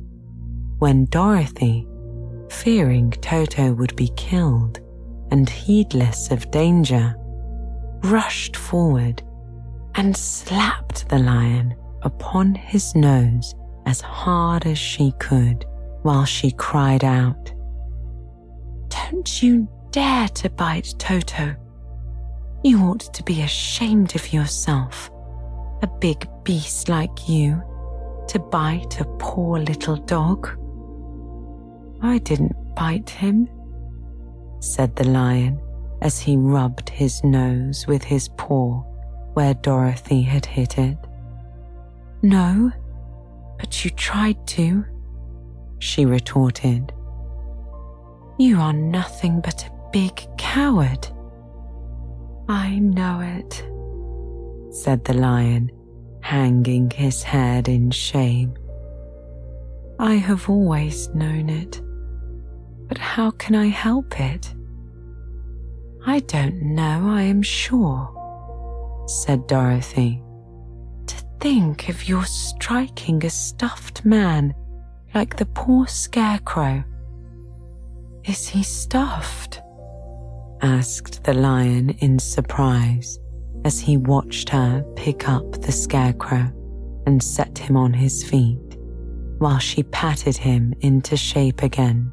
when 0.79 1.05
Dorothy, 1.05 1.87
fearing 2.49 3.11
Toto 3.11 3.73
would 3.73 3.95
be 3.95 4.11
killed 4.17 4.79
and 5.29 5.47
heedless 5.47 6.31
of 6.31 6.49
danger, 6.49 7.15
rushed 8.05 8.55
forward 8.55 9.21
and 9.93 10.17
slapped 10.17 11.07
the 11.09 11.19
lion 11.19 11.75
upon 12.01 12.55
his 12.55 12.95
nose 12.95 13.53
as 13.85 14.01
hard 14.01 14.65
as 14.65 14.79
she 14.79 15.11
could 15.19 15.63
while 16.01 16.25
she 16.25 16.49
cried 16.49 17.03
out, 17.03 17.53
Don't 18.87 19.43
you 19.43 19.67
dare 19.91 20.27
to 20.29 20.49
bite 20.49 20.95
Toto. 20.97 21.55
You 22.63 22.79
ought 22.79 23.13
to 23.13 23.23
be 23.23 23.43
ashamed 23.43 24.15
of 24.15 24.33
yourself, 24.33 25.11
a 25.83 25.87
big 25.99 26.27
beast 26.43 26.89
like 26.89 27.29
you, 27.29 27.61
to 28.29 28.39
bite 28.39 28.99
a 28.99 29.05
poor 29.19 29.59
little 29.59 29.95
dog. 29.95 30.49
I 32.01 32.17
didn't 32.19 32.55
bite 32.75 33.09
him, 33.09 33.49
said 34.59 34.95
the 34.95 35.07
lion 35.07 35.59
as 36.01 36.19
he 36.19 36.37
rubbed 36.37 36.89
his 36.89 37.23
nose 37.23 37.85
with 37.87 38.03
his 38.03 38.29
paw 38.29 38.81
where 39.33 39.53
Dorothy 39.53 40.21
had 40.21 40.45
hit 40.45 40.77
it. 40.77 40.97
No, 42.21 42.71
but 43.57 43.83
you 43.83 43.91
tried 43.91 44.45
to 44.47 44.85
she 45.79 46.05
retorted. 46.05 46.93
You 48.37 48.59
are 48.59 48.73
nothing 48.73 49.41
but 49.41 49.65
a 49.65 49.71
big 49.91 50.21
coward. 50.37 51.07
I 52.47 52.79
know 52.79 53.19
it, 53.21 53.63
said 54.73 55.03
the 55.05 55.13
lion, 55.13 55.71
hanging 56.21 56.89
his 56.91 57.23
head 57.23 57.67
in 57.67 57.91
shame. 57.91 58.53
I 59.99 60.15
have 60.15 60.49
always 60.49 61.09
known 61.09 61.49
it, 61.49 61.81
but 62.87 62.97
how 62.97 63.31
can 63.31 63.55
I 63.55 63.67
help 63.67 64.19
it? 64.19 64.53
I 66.05 66.19
don't 66.19 66.61
know, 66.61 67.09
I 67.09 67.23
am 67.23 67.41
sure, 67.41 69.05
said 69.07 69.47
Dorothy. 69.47 70.21
To 71.07 71.15
think 71.39 71.89
of 71.89 72.07
your 72.07 72.23
striking 72.23 73.25
a 73.25 73.29
stuffed 73.29 74.05
man 74.05 74.53
like 75.13 75.35
the 75.35 75.45
poor 75.47 75.87
scarecrow. 75.87 76.83
Is 78.23 78.47
he 78.47 78.63
stuffed? 78.63 79.61
asked 80.61 81.23
the 81.23 81.33
lion 81.33 81.89
in 81.99 82.19
surprise 82.19 83.17
as 83.65 83.79
he 83.79 83.97
watched 83.97 84.49
her 84.49 84.83
pick 84.95 85.27
up 85.27 85.61
the 85.61 85.71
scarecrow 85.71 86.51
and 87.05 87.21
set 87.21 87.57
him 87.57 87.75
on 87.75 87.93
his 87.93 88.23
feet 88.23 88.77
while 89.39 89.59
she 89.59 89.83
patted 89.83 90.37
him 90.37 90.73
into 90.81 91.15
shape 91.15 91.63
again. 91.63 92.11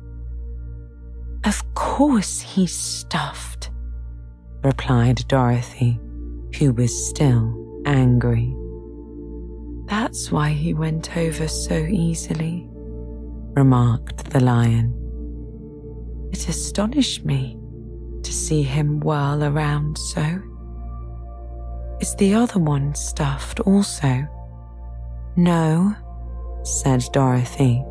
Of 1.44 1.62
course 1.74 2.40
he's 2.40 2.76
stuffed, 2.76 3.70
replied 4.62 5.26
Dorothy, 5.28 6.01
who 6.59 6.72
was 6.72 7.09
still 7.09 7.82
angry. 7.84 8.55
That's 9.86 10.32
why 10.32 10.51
he 10.51 10.74
went 10.74 11.16
over 11.16 11.47
so 11.47 11.74
easily, 11.74 12.66
remarked 13.55 14.30
the 14.30 14.40
lion. 14.40 14.92
It 16.32 16.49
astonished 16.49 17.24
me 17.24 17.59
to 18.22 18.32
see 18.32 18.62
him 18.62 19.01
whirl 19.01 19.44
around 19.44 19.99
so. 19.99 20.42
Is 22.01 22.14
the 22.16 22.34
other 22.34 22.59
one 22.59 22.94
stuffed 22.94 23.61
also? 23.61 24.26
No, 25.36 25.94
said 26.62 27.05
Dorothy. 27.12 27.84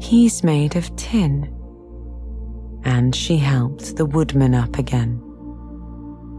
He's 0.00 0.42
made 0.42 0.76
of 0.76 0.94
tin. 0.96 1.54
And 2.84 3.14
she 3.14 3.36
helped 3.36 3.96
the 3.96 4.06
woodman 4.06 4.54
up 4.54 4.78
again. 4.78 5.22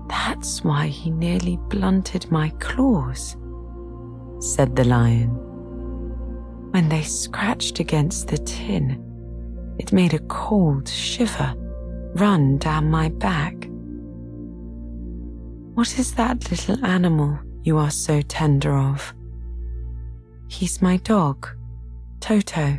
That's 0.09 0.63
why 0.63 0.87
he 0.87 1.09
nearly 1.09 1.57
blunted 1.69 2.29
my 2.29 2.49
claws, 2.59 3.37
said 4.39 4.75
the 4.75 4.83
lion. 4.83 5.29
When 6.71 6.89
they 6.89 7.03
scratched 7.03 7.79
against 7.79 8.27
the 8.27 8.37
tin, 8.37 9.01
it 9.79 9.93
made 9.93 10.13
a 10.13 10.19
cold 10.19 10.87
shiver 10.89 11.55
run 12.15 12.57
down 12.57 12.91
my 12.91 13.09
back. 13.09 13.69
What 15.73 15.97
is 15.97 16.13
that 16.13 16.51
little 16.51 16.85
animal 16.85 17.39
you 17.63 17.79
are 17.79 17.89
so 17.89 18.21
tender 18.21 18.77
of? 18.77 19.13
He's 20.47 20.83
my 20.83 20.97
dog, 20.97 21.47
Toto, 22.19 22.77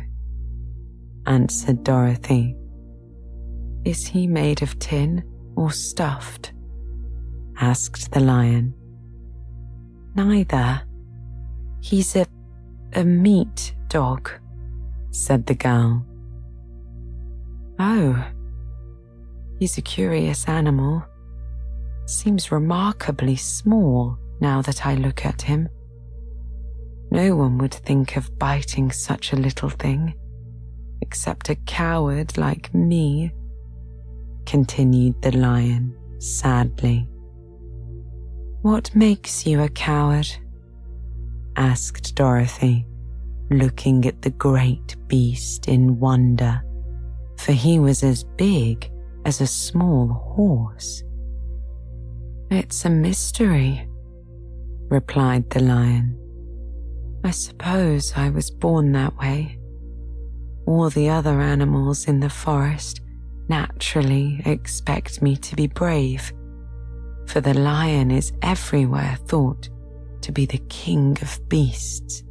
answered 1.25 1.83
Dorothy. 1.83 2.55
Is 3.83 4.07
he 4.07 4.27
made 4.27 4.61
of 4.61 4.79
tin 4.79 5.25
or 5.57 5.71
stuffed? 5.71 6.53
asked 7.59 8.11
the 8.11 8.21
lion. 8.21 8.73
Neither. 10.15 10.81
He's 11.81 12.15
a, 12.15 12.25
a 12.93 13.03
meat 13.03 13.75
dog, 13.89 14.31
said 15.11 15.45
the 15.45 15.55
girl. 15.55 16.05
Oh, 17.77 18.25
he's 19.59 19.77
a 19.77 19.81
curious 19.81 20.47
animal. 20.47 21.03
Seems 22.05 22.51
remarkably 22.51 23.35
small 23.35 24.17
now 24.39 24.61
that 24.61 24.85
I 24.85 24.95
look 24.95 25.25
at 25.25 25.41
him. 25.41 25.69
No 27.11 27.35
one 27.35 27.57
would 27.57 27.73
think 27.73 28.17
of 28.17 28.37
biting 28.37 28.91
such 28.91 29.31
a 29.33 29.37
little 29.37 29.69
thing, 29.69 30.13
except 31.01 31.49
a 31.49 31.55
coward 31.55 32.37
like 32.37 32.73
me, 32.73 33.31
continued 34.45 35.21
the 35.21 35.31
lion 35.31 35.95
sadly. 36.19 37.07
What 38.61 38.95
makes 38.95 39.45
you 39.45 39.61
a 39.61 39.69
coward? 39.69 40.27
asked 41.55 42.15
Dorothy, 42.15 42.85
looking 43.49 44.05
at 44.05 44.21
the 44.21 44.31
great 44.31 44.95
beast 45.07 45.67
in 45.67 45.99
wonder, 45.99 46.61
for 47.37 47.53
he 47.53 47.79
was 47.79 48.03
as 48.03 48.23
big 48.23 48.91
as 49.25 49.39
a 49.39 49.47
small 49.47 50.07
horse. 50.07 51.03
It's 52.57 52.85
a 52.85 52.89
mystery, 52.89 53.85
replied 54.87 55.49
the 55.49 55.59
lion. 55.61 56.17
I 57.25 57.31
suppose 57.31 58.13
I 58.15 58.29
was 58.29 58.49
born 58.49 58.93
that 58.93 59.17
way. 59.17 59.59
All 60.65 60.89
the 60.89 61.09
other 61.09 61.41
animals 61.41 62.07
in 62.07 62.21
the 62.21 62.29
forest 62.29 63.01
naturally 63.49 64.41
expect 64.45 65.21
me 65.21 65.35
to 65.35 65.55
be 65.57 65.67
brave, 65.67 66.31
for 67.27 67.41
the 67.41 67.53
lion 67.53 68.09
is 68.09 68.31
everywhere 68.41 69.17
thought 69.25 69.67
to 70.21 70.31
be 70.31 70.45
the 70.45 70.63
king 70.69 71.17
of 71.21 71.49
beasts. 71.49 72.23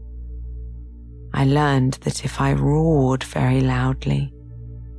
I 1.35 1.45
learned 1.45 1.99
that 2.01 2.25
if 2.25 2.41
I 2.41 2.55
roared 2.55 3.25
very 3.25 3.61
loudly, 3.61 4.33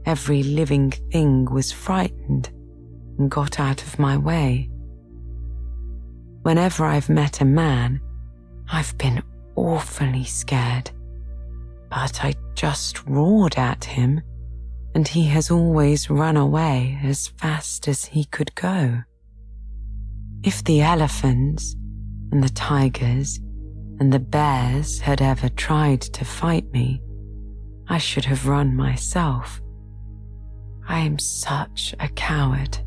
every 0.06 0.44
living 0.44 0.92
thing 0.92 1.46
was 1.46 1.72
frightened 1.72 2.52
and 3.18 3.32
got 3.32 3.60
out 3.60 3.82
of 3.82 3.98
my 3.98 4.18
way. 4.18 4.70
Whenever 6.46 6.86
I've 6.86 7.10
met 7.10 7.42
a 7.42 7.46
man, 7.46 8.00
I've 8.72 8.96
been 9.00 9.24
awfully 9.56 10.26
scared. 10.26 10.92
But 11.90 12.24
I 12.24 12.36
just 12.54 13.04
roared 13.08 13.58
at 13.58 13.84
him, 13.84 14.22
and 14.94 15.08
he 15.08 15.24
has 15.30 15.50
always 15.50 16.08
run 16.08 16.38
away 16.38 17.00
as 17.02 17.30
fast 17.30 17.88
as 17.88 18.06
he 18.06 18.26
could 18.26 18.54
go. 18.54 19.02
If 20.44 20.64
the 20.64 20.82
elephants 20.82 21.76
and 22.32 22.44
the 22.44 22.50
tigers 22.50 23.40
and 24.00 24.14
the 24.14 24.20
bears 24.20 25.00
had 25.00 25.24
ever 25.24 25.50
tried 25.50 26.02
to 26.02 26.26
fight 26.26 26.72
me, 26.72 27.02
I 27.88 27.98
should 27.98 28.26
have 28.26 28.48
run 28.48 28.76
myself. 28.76 29.60
I 30.88 31.00
am 31.00 31.18
such 31.18 31.96
a 32.00 32.08
coward. 32.10 32.85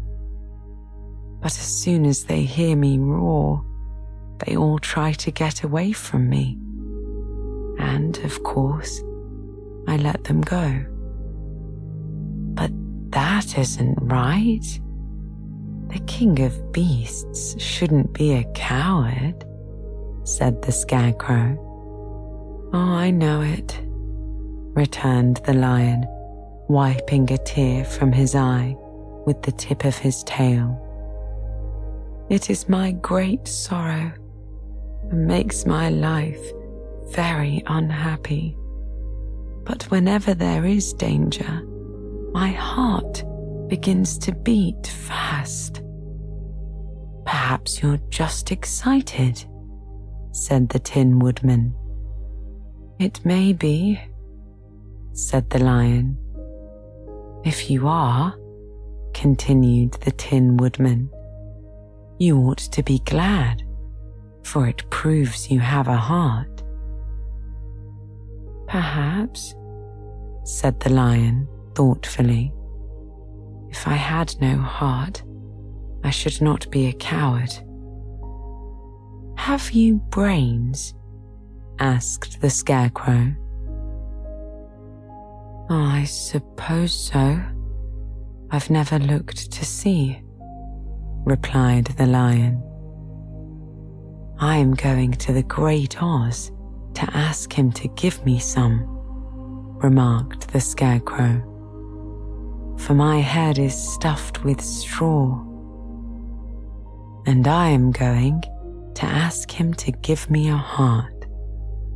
But 1.40 1.52
as 1.52 1.82
soon 1.82 2.04
as 2.04 2.24
they 2.24 2.42
hear 2.42 2.76
me 2.76 2.98
roar, 2.98 3.64
they 4.44 4.56
all 4.56 4.78
try 4.78 5.12
to 5.12 5.30
get 5.30 5.62
away 5.62 5.92
from 5.92 6.28
me. 6.28 6.58
And, 7.78 8.18
of 8.18 8.42
course, 8.42 9.02
I 9.86 9.96
let 9.96 10.24
them 10.24 10.40
go. 10.40 10.84
But 12.54 12.72
that 13.12 13.56
isn't 13.56 13.98
right. 14.00 14.80
The 15.88 16.00
king 16.06 16.40
of 16.40 16.72
beasts 16.72 17.60
shouldn't 17.62 18.12
be 18.12 18.34
a 18.34 18.44
coward, 18.54 19.44
said 20.24 20.60
the 20.62 20.72
scarecrow. 20.72 21.56
Oh, 22.72 22.78
I 22.78 23.10
know 23.10 23.40
it, 23.40 23.80
returned 24.74 25.38
the 25.44 25.54
lion, 25.54 26.04
wiping 26.68 27.32
a 27.32 27.38
tear 27.38 27.84
from 27.84 28.12
his 28.12 28.34
eye 28.34 28.76
with 29.24 29.40
the 29.42 29.52
tip 29.52 29.84
of 29.84 29.96
his 29.96 30.22
tail. 30.24 30.84
It 32.30 32.50
is 32.50 32.68
my 32.68 32.92
great 32.92 33.48
sorrow 33.48 34.12
and 35.10 35.26
makes 35.26 35.64
my 35.64 35.88
life 35.88 36.52
very 37.10 37.62
unhappy. 37.66 38.54
But 39.64 39.84
whenever 39.84 40.34
there 40.34 40.66
is 40.66 40.92
danger, 40.92 41.62
my 42.32 42.48
heart 42.48 43.24
begins 43.68 44.18
to 44.18 44.34
beat 44.34 44.86
fast. 44.86 45.82
Perhaps 47.24 47.82
you're 47.82 48.00
just 48.10 48.52
excited, 48.52 49.44
said 50.32 50.68
the 50.68 50.78
Tin 50.78 51.18
Woodman. 51.18 51.74
It 52.98 53.24
may 53.24 53.54
be, 53.54 54.00
said 55.12 55.48
the 55.48 55.60
Lion. 55.60 56.18
If 57.44 57.70
you 57.70 57.88
are, 57.88 58.34
continued 59.14 59.92
the 59.92 60.10
Tin 60.10 60.58
Woodman, 60.58 61.10
you 62.18 62.38
ought 62.38 62.58
to 62.58 62.82
be 62.82 62.98
glad 63.00 63.62
for 64.48 64.66
it 64.66 64.88
proves 64.90 65.50
you 65.50 65.60
have 65.60 65.88
a 65.88 65.96
heart. 65.96 66.62
Perhaps, 68.66 69.54
said 70.44 70.80
the 70.80 70.90
lion 70.90 71.46
thoughtfully, 71.74 72.52
if 73.68 73.86
I 73.86 73.94
had 73.94 74.34
no 74.40 74.56
heart, 74.56 75.22
I 76.02 76.10
should 76.10 76.40
not 76.40 76.70
be 76.70 76.86
a 76.86 76.92
coward. 76.94 77.52
Have 79.36 79.70
you 79.72 79.96
brains? 80.10 80.94
asked 81.78 82.40
the 82.40 82.50
scarecrow. 82.50 83.34
I 85.70 86.04
suppose 86.04 86.92
so. 86.92 87.40
I've 88.50 88.70
never 88.70 88.98
looked 88.98 89.52
to 89.52 89.64
see, 89.64 90.22
replied 91.24 91.86
the 91.86 92.06
lion. 92.06 92.62
I 94.40 94.56
am 94.56 94.74
going 94.74 95.12
to 95.12 95.32
the 95.32 95.42
Great 95.42 96.00
Oz 96.02 96.52
to 96.94 97.16
ask 97.16 97.52
him 97.52 97.72
to 97.72 97.88
give 97.88 98.24
me 98.24 98.38
some, 98.38 98.84
remarked 99.82 100.52
the 100.52 100.60
Scarecrow. 100.60 101.44
For 102.78 102.94
my 102.94 103.18
head 103.18 103.58
is 103.58 103.74
stuffed 103.74 104.44
with 104.44 104.60
straw 104.60 105.44
And 107.26 107.46
I 107.46 107.70
am 107.70 107.90
going 107.90 108.42
to 108.94 109.04
ask 109.04 109.50
him 109.50 109.74
to 109.74 109.92
give 109.92 110.30
me 110.30 110.48
a 110.48 110.56
heart, 110.56 111.26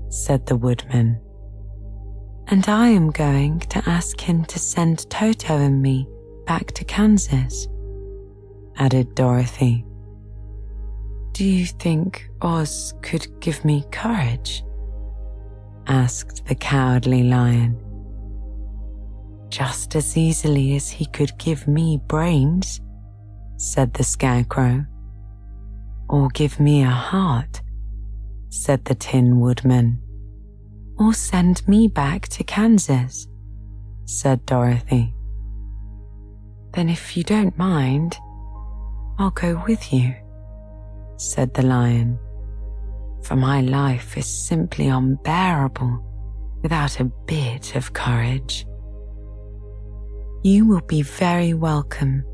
said 0.09 0.47
the 0.47 0.57
woodman. 0.57 1.21
And 2.49 2.69
I 2.69 2.89
am 2.89 3.11
going 3.11 3.61
to 3.61 3.83
ask 3.89 4.21
him 4.21 4.45
to 4.47 4.59
send 4.59 5.09
Toto 5.11 5.57
and 5.57 5.81
me 5.81 6.09
back 6.47 6.73
to 6.73 6.85
Kansas, 6.85 7.69
added 8.77 9.15
Dorothy. 9.15 9.85
Do 11.33 11.45
you 11.45 11.67
think 11.67 12.29
Oz 12.43 12.95
could 13.03 13.27
give 13.41 13.65
me 13.65 13.85
courage? 13.91 14.63
asked 15.87 16.47
the 16.47 16.55
cowardly 16.55 17.25
lion. 17.25 17.77
Just 19.49 19.97
as 19.97 20.17
easily 20.17 20.77
as 20.77 20.89
he 20.89 21.07
could 21.07 21.37
give 21.39 21.67
me 21.67 22.01
brains, 22.07 22.81
said 23.57 23.95
the 23.95 24.05
scarecrow. 24.05 24.85
Or 26.09 26.29
give 26.29 26.61
me 26.61 26.83
a 26.83 26.91
heart, 26.91 27.63
said 28.51 28.85
the 28.85 28.95
Tin 28.95 29.41
Woodman. 29.41 30.01
Or 30.99 31.15
send 31.15 31.67
me 31.67 31.89
back 31.89 32.29
to 32.29 32.45
Kansas, 32.45 33.27
said 34.05 34.45
Dorothy. 34.47 35.15
Then 36.75 36.89
if 36.89 37.17
you 37.17 37.25
don't 37.25 37.57
mind, 37.57 38.17
I'll 39.19 39.31
go 39.31 39.63
with 39.67 39.93
you, 39.93 40.15
said 41.17 41.55
the 41.55 41.63
lion. 41.63 42.19
For 43.23 43.37
my 43.37 43.61
life 43.61 44.17
is 44.17 44.27
simply 44.27 44.89
unbearable 44.89 46.05
without 46.63 46.99
a 46.99 47.05
bit 47.05 47.77
of 47.77 47.93
courage. 47.93 48.67
You 50.43 50.67
will 50.67 50.81
be 50.81 51.03
very 51.03 51.55
welcome, 51.55 52.25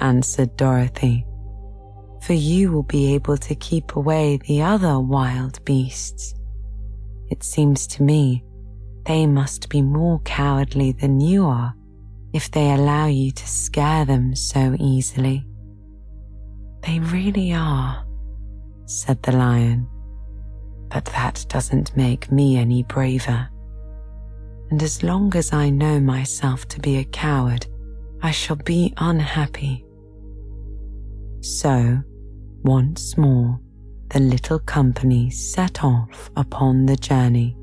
answered 0.00 0.56
Dorothy, 0.56 1.24
for 2.22 2.32
you 2.32 2.72
will 2.72 2.82
be 2.82 3.14
able 3.14 3.36
to 3.36 3.54
keep 3.54 3.94
away 3.94 4.38
the 4.48 4.62
other 4.62 4.98
wild 4.98 5.64
beasts. 5.64 6.34
It 7.30 7.44
seems 7.44 7.86
to 7.88 8.02
me 8.02 8.42
they 9.04 9.26
must 9.26 9.68
be 9.68 9.82
more 9.82 10.18
cowardly 10.20 10.92
than 10.92 11.20
you 11.20 11.46
are 11.46 11.74
if 12.32 12.50
they 12.50 12.72
allow 12.72 13.06
you 13.06 13.30
to 13.30 13.46
scare 13.46 14.04
them 14.04 14.34
so 14.34 14.74
easily. 14.80 15.46
They 16.86 17.00
really 17.00 17.52
are, 17.52 18.06
said 18.84 19.22
the 19.22 19.32
lion, 19.32 19.88
but 20.88 21.04
that 21.06 21.44
doesn't 21.48 21.96
make 21.96 22.30
me 22.30 22.56
any 22.56 22.84
braver 22.84 23.48
and 24.70 24.82
as 24.82 25.02
long 25.02 25.34
as 25.36 25.52
I 25.52 25.70
know 25.70 26.00
myself 26.00 26.66
to 26.68 26.80
be 26.80 26.96
a 26.96 27.04
coward, 27.04 27.66
I 28.22 28.30
shall 28.30 28.56
be 28.56 28.92
unhappy. 28.96 29.84
So, 31.40 32.02
once 32.62 33.16
more, 33.16 33.60
the 34.08 34.20
little 34.20 34.58
company 34.58 35.30
set 35.30 35.84
off 35.84 36.30
upon 36.36 36.86
the 36.86 36.96
journey, 36.96 37.56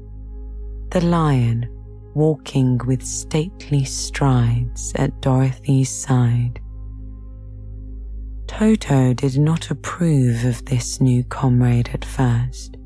the 0.92 1.02
lion 1.02 1.70
walking 2.14 2.80
with 2.86 3.04
stately 3.04 3.84
strides 3.84 4.94
at 4.96 5.20
Dorothy's 5.22 5.90
side. 5.90 6.62
Toto 8.56 9.16
did 9.16 9.40
not 9.40 9.72
approve 9.72 10.46
of 10.46 10.64
this 10.66 11.02
new 11.02 11.24
comrade 11.24 11.90
at 11.92 12.06
first, 12.06 12.78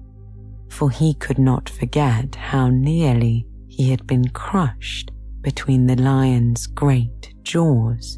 for 0.70 0.90
he 0.90 1.14
could 1.16 1.38
not 1.38 1.68
forget 1.68 2.36
how 2.36 2.70
nearly 2.70 3.46
he 3.68 3.90
had 3.92 4.08
been 4.08 4.30
crushed 4.30 5.12
between 5.42 5.86
the 5.86 5.98
lion's 5.98 6.68
great 6.68 7.34
jaws. 7.44 8.18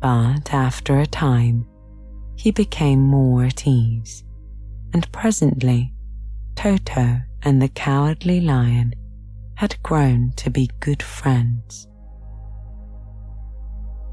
But 0.00 0.54
after 0.54 0.98
a 0.98 1.06
time, 1.06 1.66
he 2.34 2.50
became 2.50 3.00
more 3.00 3.44
at 3.44 3.66
ease, 3.66 4.24
and 4.94 5.12
presently 5.12 5.92
Toto 6.54 7.20
and 7.42 7.60
the 7.60 7.68
cowardly 7.68 8.40
lion 8.40 8.94
had 9.56 9.76
grown 9.82 10.32
to 10.36 10.48
be 10.48 10.70
good 10.80 11.02
friends. 11.02 11.86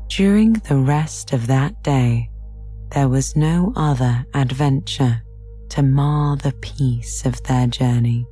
During 0.07 0.53
the 0.53 0.77
rest 0.77 1.33
of 1.33 1.47
that 1.47 1.81
day, 1.83 2.29
there 2.91 3.09
was 3.09 3.35
no 3.35 3.73
other 3.75 4.25
adventure 4.33 5.23
to 5.69 5.81
mar 5.81 6.37
the 6.37 6.53
peace 6.61 7.25
of 7.25 7.41
their 7.43 7.65
journey. 7.67 8.27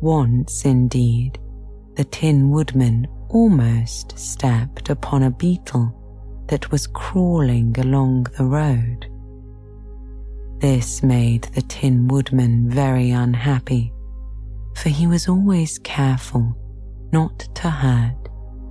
Once, 0.00 0.64
indeed, 0.64 1.38
the 1.94 2.04
Tin 2.04 2.50
Woodman 2.50 3.08
almost 3.30 4.18
stepped 4.18 4.90
upon 4.90 5.22
a 5.22 5.30
beetle 5.30 5.94
that 6.48 6.70
was 6.70 6.86
crawling 6.86 7.74
along 7.78 8.26
the 8.36 8.44
road. 8.44 9.06
This 10.60 11.02
made 11.02 11.44
the 11.54 11.62
Tin 11.62 12.08
Woodman 12.08 12.68
very 12.68 13.10
unhappy, 13.10 13.92
for 14.74 14.88
he 14.88 15.06
was 15.06 15.28
always 15.28 15.78
careful 15.78 16.54
not 17.12 17.38
to 17.56 17.70
hurt 17.70 18.17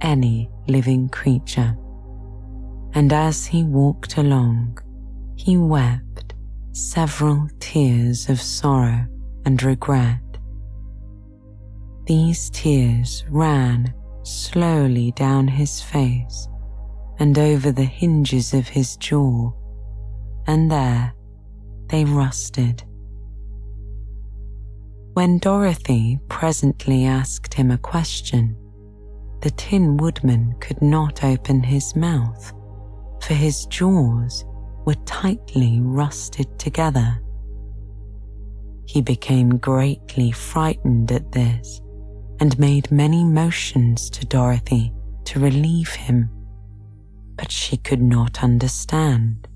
any 0.02 0.50
living 0.68 1.10
creature. 1.10 1.78
And 2.94 3.14
as 3.14 3.46
he 3.46 3.64
walked 3.64 4.18
along, 4.18 4.80
he 5.36 5.58
wept 5.58 6.34
several 6.72 7.48
tears 7.60 8.30
of 8.30 8.42
sorrow 8.42 9.06
and 9.46 9.62
regret 9.64 10.22
these 12.08 12.50
tears 12.52 13.26
ran 13.30 13.94
slowly 14.24 15.12
down 15.12 15.46
his 15.46 15.82
face 15.82 16.48
and 17.20 17.38
over 17.38 17.70
the 17.70 17.84
hinges 17.84 18.54
of 18.54 18.66
his 18.66 18.96
jaw, 18.96 19.52
and 20.48 20.72
there 20.72 21.14
they 21.90 22.06
rusted. 22.06 22.82
When 25.14 25.40
Dorothy 25.40 26.20
presently 26.30 27.04
asked 27.06 27.54
him 27.54 27.72
a 27.72 27.78
question, 27.78 28.56
the 29.42 29.52
Tin 29.52 29.98
Woodman 29.98 30.56
could 30.60 30.82
not 30.82 31.24
open 31.24 31.62
his 31.62 31.96
mouth, 31.96 32.54
for 33.22 33.34
his 33.34 33.66
jaws 33.68 34.46
were 34.86 34.96
tightly 35.06 35.80
rusted 35.82 36.58
together. 36.58 37.22
He 38.86 39.02
became 39.02 39.58
greatly 39.58 40.32
frightened 40.32 41.12
at 41.12 41.32
this 41.32 41.82
and 42.40 42.58
made 42.58 42.92
many 42.92 43.24
motions 43.24 44.10
to 44.12 44.26
Dorothy 44.26 44.94
to 45.26 45.40
relieve 45.40 45.90
him, 45.90 46.30
but 47.36 47.52
she 47.52 47.78
could 47.78 48.02
not 48.02 48.44
understand. 48.44 49.48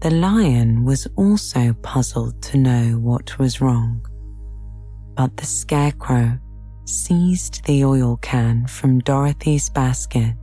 The 0.00 0.10
lion 0.10 0.84
was 0.84 1.06
also 1.16 1.72
puzzled 1.82 2.42
to 2.42 2.58
know 2.58 2.98
what 2.98 3.38
was 3.38 3.60
wrong, 3.60 4.04
but 5.14 5.36
the 5.36 5.46
scarecrow 5.46 6.38
seized 6.84 7.64
the 7.64 7.84
oil 7.84 8.18
can 8.22 8.66
from 8.66 9.00
Dorothy's 9.00 9.68
basket 9.70 10.34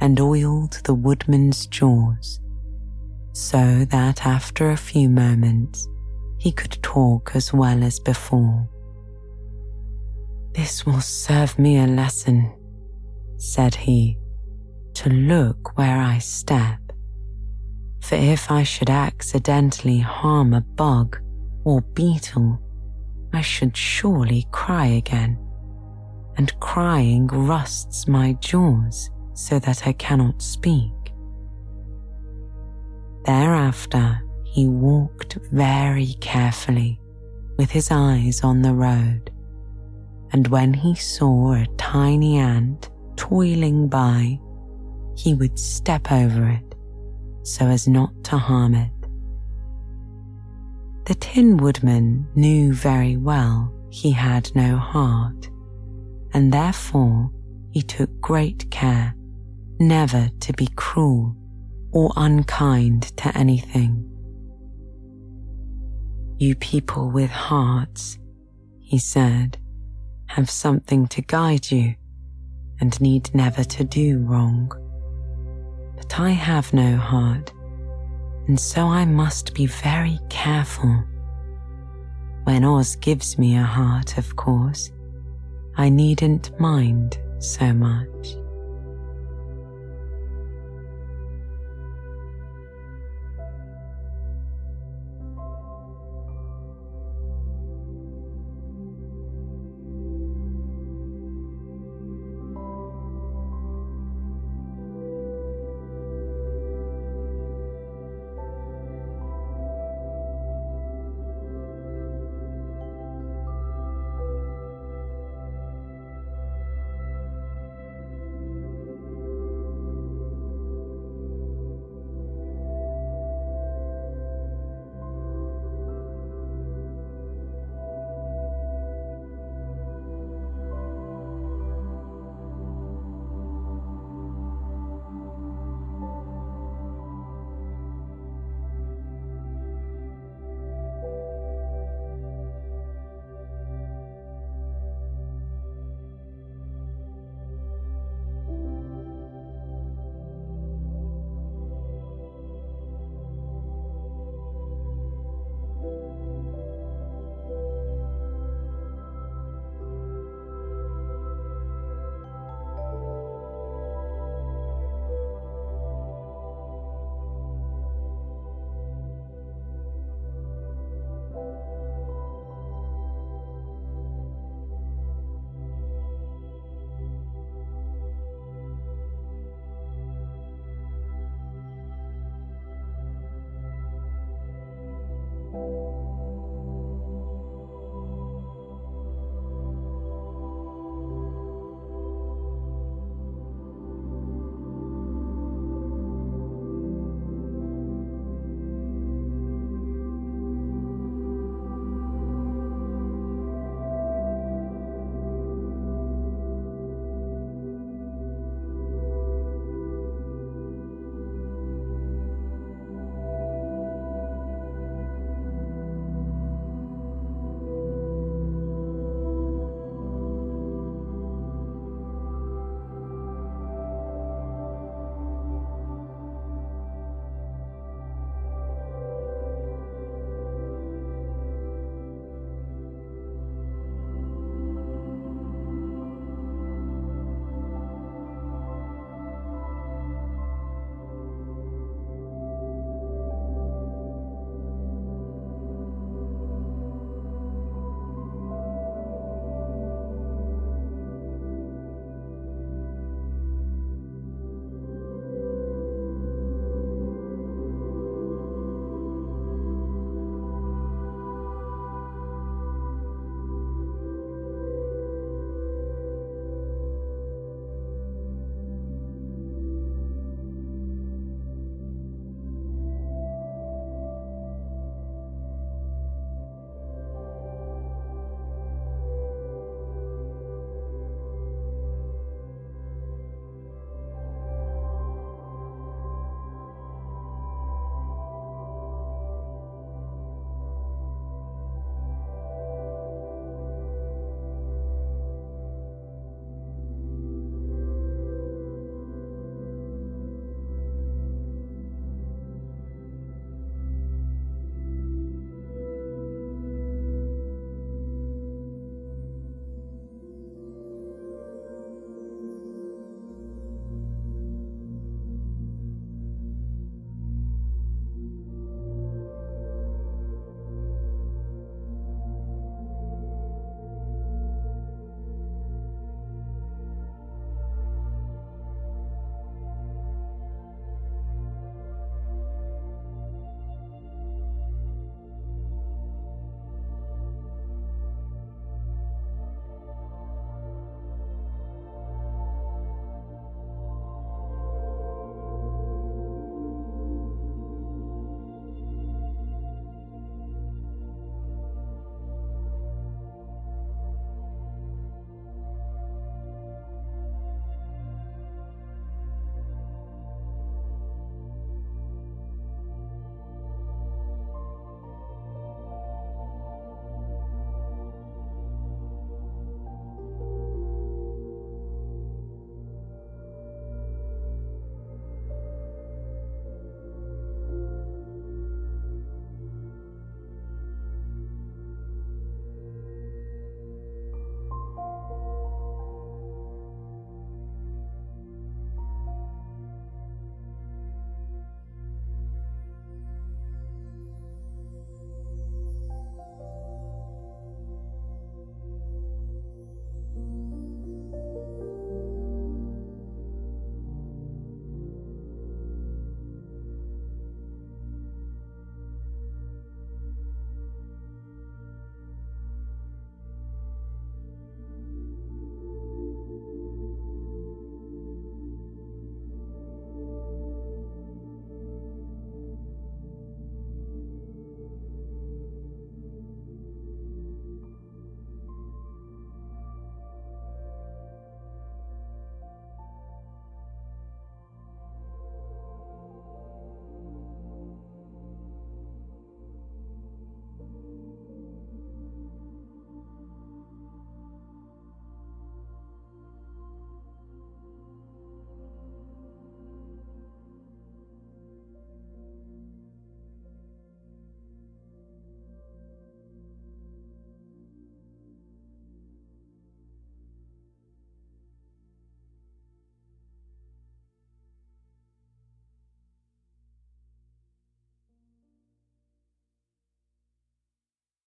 and 0.00 0.20
oiled 0.20 0.80
the 0.84 0.94
woodman's 0.94 1.66
jaws, 1.66 2.40
so 3.32 3.84
that 3.86 4.26
after 4.26 4.70
a 4.70 4.76
few 4.76 5.08
moments 5.08 5.88
he 6.38 6.52
could 6.52 6.82
talk 6.82 7.32
as 7.34 7.52
well 7.52 7.82
as 7.82 7.98
before. 8.00 8.68
This 10.52 10.86
will 10.86 11.00
serve 11.00 11.58
me 11.58 11.78
a 11.78 11.86
lesson, 11.86 12.52
said 13.36 13.74
he, 13.74 14.18
to 14.94 15.10
look 15.10 15.76
where 15.76 15.98
I 15.98 16.18
step. 16.18 16.78
For 18.00 18.14
if 18.14 18.50
I 18.50 18.62
should 18.62 18.88
accidentally 18.88 19.98
harm 19.98 20.54
a 20.54 20.60
bug 20.60 21.18
or 21.64 21.80
beetle, 21.80 22.60
I 23.32 23.40
should 23.42 23.76
surely 23.76 24.46
cry 24.52 24.86
again, 24.86 25.38
and 26.36 26.58
crying 26.60 27.26
rusts 27.26 28.06
my 28.06 28.32
jaws 28.34 29.10
so 29.34 29.58
that 29.58 29.86
I 29.86 29.92
cannot 29.92 30.42
speak. 30.42 30.92
Thereafter, 33.24 34.22
he 34.44 34.68
walked 34.68 35.38
very 35.52 36.14
carefully 36.20 37.00
with 37.58 37.70
his 37.70 37.90
eyes 37.90 38.42
on 38.42 38.62
the 38.62 38.74
road 38.74 39.30
and 40.32 40.48
when 40.48 40.74
he 40.74 40.94
saw 40.94 41.54
a 41.54 41.66
tiny 41.76 42.38
ant 42.38 42.90
toiling 43.16 43.88
by, 43.88 44.38
he 45.16 45.34
would 45.34 45.58
step 45.58 46.12
over 46.12 46.48
it 46.48 46.74
so 47.42 47.66
as 47.66 47.86
not 47.86 48.12
to 48.24 48.36
harm 48.36 48.74
it. 48.74 48.90
The 51.06 51.14
Tin 51.14 51.56
Woodman 51.56 52.26
knew 52.34 52.74
very 52.74 53.16
well 53.16 53.72
he 53.90 54.10
had 54.10 54.54
no 54.56 54.76
heart, 54.76 55.48
and 56.36 56.52
therefore 56.52 57.30
he 57.70 57.80
took 57.80 58.20
great 58.20 58.70
care 58.70 59.14
never 59.80 60.28
to 60.38 60.52
be 60.52 60.68
cruel 60.76 61.34
or 61.92 62.12
unkind 62.14 63.04
to 63.16 63.34
anything. 63.38 64.04
You 66.36 66.54
people 66.56 67.10
with 67.10 67.30
hearts, 67.30 68.18
he 68.80 68.98
said, 68.98 69.56
have 70.26 70.50
something 70.50 71.06
to 71.06 71.22
guide 71.22 71.70
you 71.70 71.94
and 72.80 73.00
need 73.00 73.34
never 73.34 73.64
to 73.64 73.84
do 73.84 74.18
wrong. 74.18 74.70
But 75.96 76.20
I 76.20 76.30
have 76.32 76.74
no 76.74 76.98
heart, 76.98 77.50
and 78.46 78.60
so 78.60 78.88
I 78.88 79.06
must 79.06 79.54
be 79.54 79.64
very 79.64 80.18
careful. 80.28 81.02
When 82.44 82.62
Oz 82.62 82.94
gives 82.96 83.38
me 83.38 83.56
a 83.56 83.62
heart, 83.62 84.18
of 84.18 84.36
course, 84.36 84.90
I 85.78 85.90
needn't 85.90 86.58
mind 86.58 87.18
so 87.38 87.72
much. 87.72 88.36